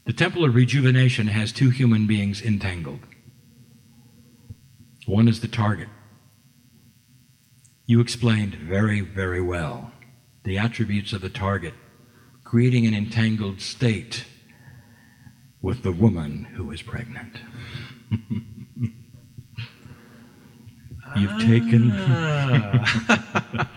The 0.05 0.13
Temple 0.13 0.45
of 0.45 0.55
Rejuvenation 0.55 1.27
has 1.27 1.51
two 1.51 1.69
human 1.69 2.07
beings 2.07 2.41
entangled. 2.41 3.01
One 5.05 5.27
is 5.27 5.41
the 5.41 5.49
target. 5.49 5.89
You 7.85 7.99
explained 7.99 8.55
very, 8.55 9.01
very 9.01 9.41
well 9.41 9.91
the 10.45 10.57
attributes 10.57 11.11
of 11.11 11.19
the 11.19 11.29
target, 11.29 11.73
creating 12.45 12.87
an 12.87 12.93
entangled 12.93 13.59
state 13.59 14.23
with 15.61 15.83
the 15.83 15.91
woman 15.91 16.45
who 16.55 16.71
is 16.71 16.81
pregnant. 16.81 17.35
You've 21.15 21.39
taken 21.39 21.91
Ah. 21.93 23.69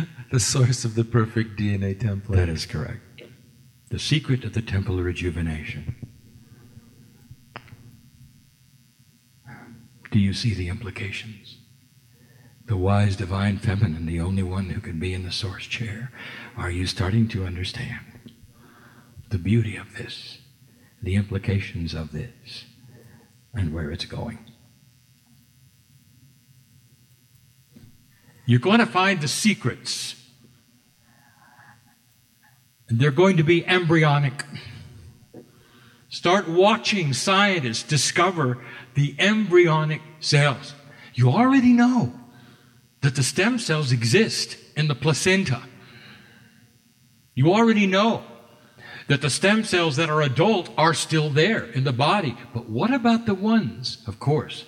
the 0.30 0.40
source 0.40 0.84
of 0.84 0.94
the 0.94 1.04
perfect 1.04 1.58
DNA 1.58 1.94
template. 1.98 2.36
that 2.36 2.48
is 2.48 2.66
correct. 2.66 3.22
The 3.88 3.98
secret 3.98 4.44
of 4.44 4.52
the 4.52 4.62
temple 4.62 4.98
of 4.98 5.04
rejuvenation. 5.04 5.96
Do 10.10 10.18
you 10.18 10.32
see 10.32 10.54
the 10.54 10.68
implications? 10.68 11.58
The 12.66 12.76
wise 12.76 13.16
divine 13.16 13.58
feminine, 13.58 14.06
the 14.06 14.20
only 14.20 14.42
one 14.42 14.70
who 14.70 14.80
can 14.80 14.98
be 14.98 15.12
in 15.14 15.24
the 15.24 15.32
source 15.32 15.66
chair. 15.66 16.12
Are 16.56 16.70
you 16.70 16.86
starting 16.86 17.26
to 17.28 17.44
understand 17.44 18.04
the 19.30 19.38
beauty 19.38 19.76
of 19.76 19.96
this, 19.96 20.38
the 21.02 21.14
implications 21.14 21.94
of 21.94 22.12
this, 22.12 22.64
and 23.54 23.72
where 23.72 23.90
it's 23.90 24.04
going? 24.04 24.38
You're 28.50 28.58
going 28.58 28.80
to 28.80 28.86
find 28.86 29.20
the 29.20 29.28
secrets. 29.28 30.16
And 32.88 32.98
They're 32.98 33.12
going 33.12 33.36
to 33.36 33.44
be 33.44 33.64
embryonic. 33.64 34.44
Start 36.08 36.48
watching 36.48 37.12
scientists 37.12 37.84
discover 37.84 38.58
the 38.94 39.14
embryonic 39.20 40.02
cells. 40.18 40.74
You 41.14 41.30
already 41.30 41.72
know 41.72 42.12
that 43.02 43.14
the 43.14 43.22
stem 43.22 43.60
cells 43.60 43.92
exist 43.92 44.56
in 44.76 44.88
the 44.88 44.96
placenta. 44.96 45.62
You 47.36 47.54
already 47.54 47.86
know 47.86 48.24
that 49.06 49.22
the 49.22 49.30
stem 49.30 49.62
cells 49.62 49.94
that 49.94 50.10
are 50.10 50.22
adult 50.22 50.70
are 50.76 50.92
still 50.92 51.30
there 51.30 51.66
in 51.66 51.84
the 51.84 51.92
body. 51.92 52.36
But 52.52 52.68
what 52.68 52.92
about 52.92 53.26
the 53.26 53.34
ones, 53.34 54.02
of 54.08 54.18
course, 54.18 54.64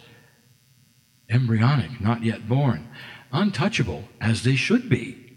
embryonic, 1.28 2.00
not 2.00 2.22
yet 2.22 2.48
born, 2.48 2.88
untouchable 3.32 4.04
as 4.20 4.42
they 4.42 4.54
should 4.54 4.88
be, 4.88 5.36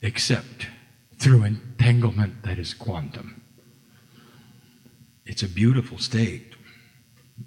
except 0.00 0.68
through 1.18 1.44
entanglement 1.44 2.42
that 2.42 2.58
is 2.58 2.74
quantum? 2.74 3.42
It's 5.24 5.42
a 5.42 5.48
beautiful 5.48 5.98
state. 5.98 6.54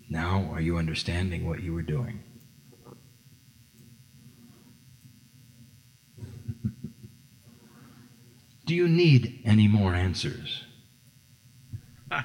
Now, 0.09 0.49
are 0.51 0.61
you 0.61 0.77
understanding 0.77 1.47
what 1.47 1.61
you 1.61 1.73
were 1.73 1.81
doing? 1.81 2.23
Do 8.65 8.73
you 8.73 8.87
need 8.87 9.41
any 9.45 9.67
more 9.67 9.93
answers? 9.93 10.63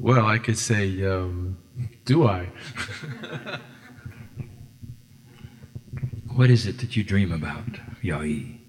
Well, 0.00 0.26
I 0.26 0.38
could 0.38 0.56
say, 0.56 1.04
um, 1.04 1.58
do 2.04 2.26
I? 2.26 2.48
What 6.38 6.50
is 6.50 6.66
it 6.68 6.78
that 6.78 6.96
you 6.96 7.02
dream 7.02 7.32
about, 7.32 7.80
Ya-Yi, 8.00 8.60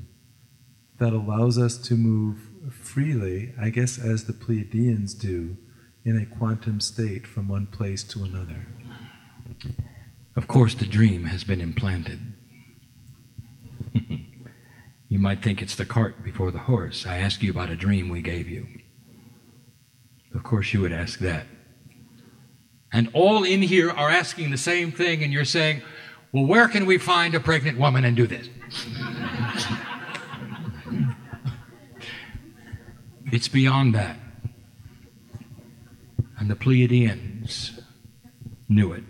that 0.99 1.13
allows 1.13 1.59
us 1.59 1.77
to 1.79 1.97
move 1.97 2.51
freely, 2.71 3.53
I 3.61 3.71
guess, 3.71 3.99
as 3.99 4.25
the 4.25 4.33
Pleiadians 4.33 5.19
do, 5.19 5.57
in 6.05 6.19
a 6.19 6.27
quantum 6.27 6.81
state 6.81 7.27
from 7.27 7.49
one 7.49 7.67
place 7.67 8.03
to 8.05 8.25
another. 8.25 8.67
Of 10.37 10.49
course, 10.49 10.75
the 10.75 10.87
dream 10.87 11.25
has 11.25 11.45
been 11.45 11.61
implanted. 11.61 12.21
you 15.09 15.19
might 15.19 15.43
think 15.43 15.63
it's 15.63 15.77
the 15.77 15.85
cart 15.85 16.23
before 16.25 16.51
the 16.51 16.59
horse. 16.59 17.07
I 17.07 17.19
ask 17.19 17.43
you 17.43 17.51
about 17.51 17.71
a 17.71 17.77
dream 17.77 18.09
we 18.09 18.21
gave 18.21 18.49
you. 18.49 18.67
Of 20.35 20.43
course, 20.43 20.73
you 20.75 20.81
would 20.81 20.93
ask 20.93 21.21
that. 21.21 21.47
And 22.93 23.09
all 23.13 23.45
in 23.45 23.63
here 23.63 23.91
are 23.91 24.11
asking 24.11 24.51
the 24.51 24.59
same 24.59 24.93
thing, 24.93 25.23
and 25.23 25.33
you're 25.33 25.45
saying, 25.45 25.83
Well, 26.33 26.47
where 26.47 26.69
can 26.69 26.87
we 26.87 26.99
find 26.99 27.35
a 27.35 27.41
pregnant 27.41 27.79
woman 27.79 28.05
and 28.05 28.17
do 28.17 28.27
this? 28.27 28.49
it's 33.35 33.49
beyond 33.49 33.95
that. 33.95 34.17
And 36.39 36.51
the 36.51 36.55
Pleiadians 36.55 37.81
knew 38.69 38.93
it 38.93 39.05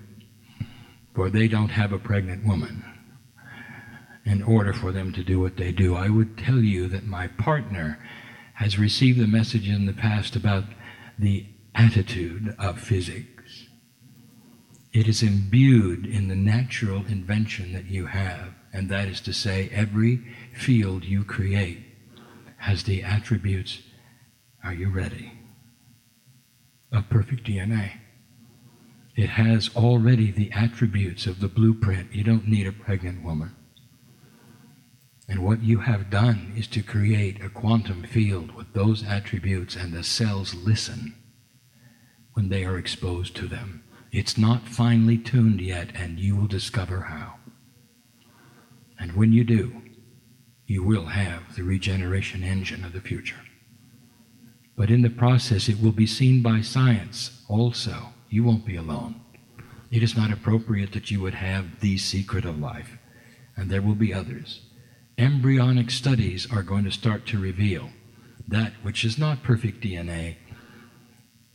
for 1.15 1.31
they 1.31 1.47
don't 1.47 1.71
have 1.71 1.93
a 1.93 1.99
pregnant 1.99 2.45
woman. 2.45 2.85
In 4.25 4.43
order 4.43 4.73
for 4.73 4.91
them 4.91 5.13
to 5.13 5.23
do 5.23 5.39
what 5.39 5.57
they 5.57 5.71
do, 5.71 5.95
I 5.95 6.09
would 6.09 6.37
tell 6.37 6.59
you 6.59 6.89
that 6.89 7.07
my 7.07 7.29
partner 7.29 7.99
has 8.55 8.79
received 8.79 9.21
the 9.21 9.27
message 9.27 9.69
in 9.69 9.87
the 9.87 9.93
past 9.93 10.35
about 10.35 10.65
the 11.19 11.47
attitude 11.75 12.55
of 12.59 12.81
physics. 12.81 13.67
It 14.93 15.09
is 15.09 15.23
imbued 15.23 16.07
in 16.07 16.29
the 16.29 16.37
natural 16.37 17.05
invention 17.07 17.73
that 17.73 17.87
you 17.87 18.07
have, 18.07 18.55
and 18.73 18.89
that 18.89 19.09
is 19.09 19.21
to 19.23 19.33
say, 19.33 19.69
every 19.73 20.25
field 20.53 21.05
you 21.05 21.25
create 21.25 21.85
has 22.59 22.85
the 22.85 23.03
attributes, 23.03 23.83
are 24.65 24.73
you 24.73 24.89
ready, 24.89 25.33
of 26.91 27.11
perfect 27.11 27.45
DNA. 27.45 27.99
It 29.15 29.31
has 29.31 29.71
already 29.77 30.31
the 30.31 30.51
attributes 30.53 31.27
of 31.27 31.41
the 31.41 31.49
blueprint. 31.49 32.15
You 32.15 32.25
don't 32.25 32.49
need 32.49 32.67
a 32.67 32.73
pregnant 32.73 33.23
woman. 33.23 33.55
And 35.29 35.45
what 35.45 35.63
you 35.63 35.81
have 35.81 36.11
done 36.11 36.53
is 36.57 36.67
to 36.69 36.83
create 36.83 37.43
a 37.43 37.49
quantum 37.49 38.03
field 38.05 38.55
with 38.55 38.73
those 38.73 39.05
attributes, 39.05 39.77
and 39.77 39.93
the 39.93 40.03
cells 40.03 40.55
listen 40.55 41.15
when 42.33 42.49
they 42.49 42.65
are 42.65 42.79
exposed 42.79 43.37
to 43.37 43.47
them. 43.47 43.85
It's 44.13 44.39
not 44.39 44.69
finely 44.69 45.19
tuned 45.19 45.61
yet, 45.61 45.91
and 45.95 46.19
you 46.19 46.37
will 46.37 46.47
discover 46.47 47.03
how. 47.03 47.35
And 48.99 49.13
when 49.13 49.33
you 49.33 49.45
do, 49.45 49.83
you 50.67 50.83
will 50.83 51.07
have 51.07 51.55
the 51.57 51.63
regeneration 51.63 52.43
engine 52.43 52.85
of 52.85 52.93
the 52.93 53.01
future. 53.01 53.44
But 54.77 54.91
in 54.91 55.03
the 55.03 55.11
process, 55.11 55.69
it 55.69 55.81
will 55.81 55.93
be 55.93 56.07
seen 56.07 56.43
by 56.43 56.61
science 56.61 57.43
also 57.49 58.09
you 58.29 58.43
won't 58.43 58.67
be 58.67 58.77
alone. 58.77 59.21
It 59.91 60.03
is 60.03 60.17
not 60.17 60.33
appropriate 60.33 60.93
that 60.93 61.11
you 61.11 61.21
would 61.21 61.35
have 61.35 61.81
the 61.81 61.99
secret 61.99 62.45
of 62.45 62.59
life, 62.59 62.99
and 63.57 63.71
there 63.71 63.83
will 63.83 63.95
be 63.95 64.13
others. 64.13 64.63
Embryonic 65.17 65.93
studies 65.93 66.51
are 66.51 66.65
going 66.65 66.83
to 66.85 66.91
start 66.91 67.27
to 67.27 67.39
reveal 67.39 67.91
that 68.49 68.73
which 68.83 69.05
is 69.05 69.17
not 69.17 69.45
perfect 69.45 69.81
DNA, 69.81 70.37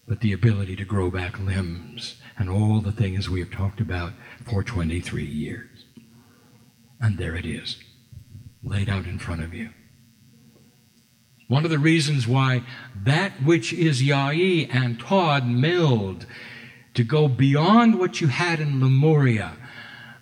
but 0.07 0.21
the 0.21 0.31
ability 0.31 0.75
to 0.77 0.85
grow 0.85 1.11
back 1.11 1.37
limbs 1.37 2.15
and 2.37 2.49
all 2.49 2.79
the 2.79 2.93
things 2.93 3.29
we 3.29 3.41
have 3.41 3.51
talked 3.51 3.81
about 3.81 4.13
for 4.45 4.63
23 4.63 5.25
years. 5.25 5.85
And 7.01 7.17
there 7.17 7.35
it 7.35 7.45
is, 7.45 7.77
laid 8.63 8.89
out 8.89 9.05
in 9.05 9.19
front 9.19 9.43
of 9.43 9.53
you. 9.53 9.71
One 11.49 11.65
of 11.65 11.71
the 11.71 11.79
reasons 11.79 12.27
why 12.27 12.61
that 12.95 13.31
which 13.43 13.73
is 13.73 14.03
Ya-Yi 14.03 14.67
and 14.67 14.99
Todd 14.99 15.47
milled 15.47 16.27
to 16.93 17.03
go 17.03 17.27
beyond 17.27 17.97
what 17.97 18.21
you 18.21 18.27
had 18.27 18.59
in 18.59 18.79
Lemuria 18.79 19.53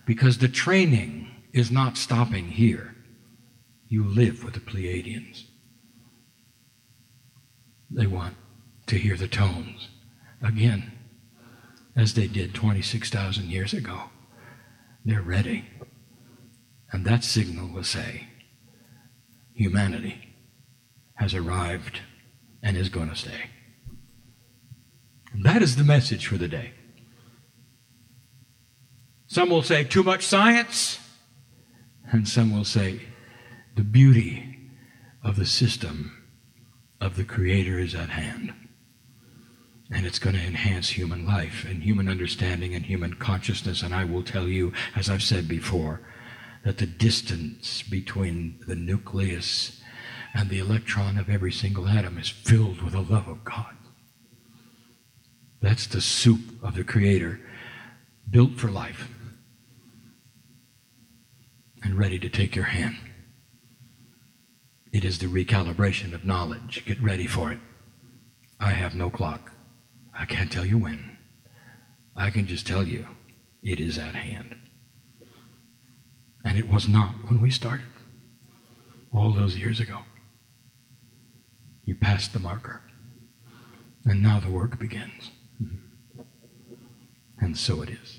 because 0.06 0.38
the 0.38 0.48
training 0.48 1.28
is 1.52 1.70
not 1.70 1.98
stopping 1.98 2.46
here. 2.46 2.94
You 3.88 4.04
live 4.04 4.42
with 4.42 4.54
the 4.54 4.60
Pleiadians. 4.60 5.44
They 7.90 8.06
want 8.06 8.34
to 8.86 8.96
hear 8.96 9.16
the 9.16 9.28
tones 9.28 9.88
again, 10.42 10.92
as 11.94 12.14
they 12.14 12.26
did 12.26 12.54
26,000 12.54 13.50
years 13.50 13.74
ago. 13.74 14.04
They're 15.04 15.20
ready. 15.20 15.66
And 16.90 17.04
that 17.04 17.22
signal 17.22 17.68
will 17.68 17.84
say, 17.84 18.28
humanity 19.52 20.27
has 21.18 21.34
arrived 21.34 22.00
and 22.62 22.76
is 22.76 22.88
going 22.88 23.10
to 23.10 23.16
stay. 23.16 23.50
And 25.32 25.44
that 25.44 25.62
is 25.62 25.76
the 25.76 25.84
message 25.84 26.26
for 26.26 26.38
the 26.38 26.48
day. 26.48 26.72
Some 29.26 29.50
will 29.50 29.62
say 29.62 29.84
too 29.84 30.02
much 30.02 30.24
science, 30.24 30.98
and 32.10 32.26
some 32.26 32.54
will 32.54 32.64
say 32.64 33.02
the 33.76 33.82
beauty 33.82 34.58
of 35.22 35.36
the 35.36 35.44
system 35.44 36.26
of 37.00 37.16
the 37.16 37.24
Creator 37.24 37.78
is 37.78 37.94
at 37.94 38.08
hand. 38.08 38.54
And 39.90 40.06
it's 40.06 40.18
going 40.18 40.36
to 40.36 40.42
enhance 40.42 40.90
human 40.90 41.26
life 41.26 41.66
and 41.68 41.82
human 41.82 42.08
understanding 42.08 42.74
and 42.74 42.84
human 42.84 43.14
consciousness. 43.14 43.82
And 43.82 43.94
I 43.94 44.04
will 44.04 44.22
tell 44.22 44.46
you, 44.46 44.72
as 44.94 45.10
I've 45.10 45.22
said 45.22 45.48
before, 45.48 46.00
that 46.64 46.78
the 46.78 46.86
distance 46.86 47.82
between 47.82 48.60
the 48.66 48.76
nucleus 48.76 49.77
and 50.38 50.50
the 50.50 50.60
electron 50.60 51.18
of 51.18 51.28
every 51.28 51.50
single 51.50 51.88
atom 51.88 52.16
is 52.16 52.28
filled 52.28 52.80
with 52.80 52.92
the 52.92 53.00
love 53.00 53.26
of 53.26 53.42
God. 53.42 53.74
That's 55.60 55.88
the 55.88 56.00
soup 56.00 56.62
of 56.62 56.76
the 56.76 56.84
Creator, 56.84 57.40
built 58.30 58.52
for 58.52 58.70
life 58.70 59.08
and 61.82 61.98
ready 61.98 62.20
to 62.20 62.28
take 62.28 62.54
your 62.54 62.66
hand. 62.66 62.98
It 64.92 65.04
is 65.04 65.18
the 65.18 65.26
recalibration 65.26 66.14
of 66.14 66.24
knowledge. 66.24 66.84
Get 66.86 67.02
ready 67.02 67.26
for 67.26 67.50
it. 67.50 67.58
I 68.60 68.70
have 68.70 68.94
no 68.94 69.10
clock. 69.10 69.50
I 70.16 70.24
can't 70.24 70.52
tell 70.52 70.64
you 70.64 70.78
when. 70.78 71.18
I 72.14 72.30
can 72.30 72.46
just 72.46 72.64
tell 72.64 72.84
you 72.84 73.08
it 73.60 73.80
is 73.80 73.98
at 73.98 74.14
hand. 74.14 74.54
And 76.44 76.56
it 76.56 76.70
was 76.70 76.88
not 76.88 77.28
when 77.28 77.40
we 77.40 77.50
started, 77.50 77.86
all 79.12 79.32
those 79.32 79.56
years 79.56 79.80
ago. 79.80 79.98
You 81.88 81.94
passed 81.94 82.34
the 82.34 82.38
marker. 82.38 82.82
And 84.04 84.22
now 84.22 84.40
the 84.40 84.50
work 84.50 84.78
begins. 84.78 85.30
And 87.40 87.56
so 87.56 87.80
it 87.80 87.88
is. 87.88 88.17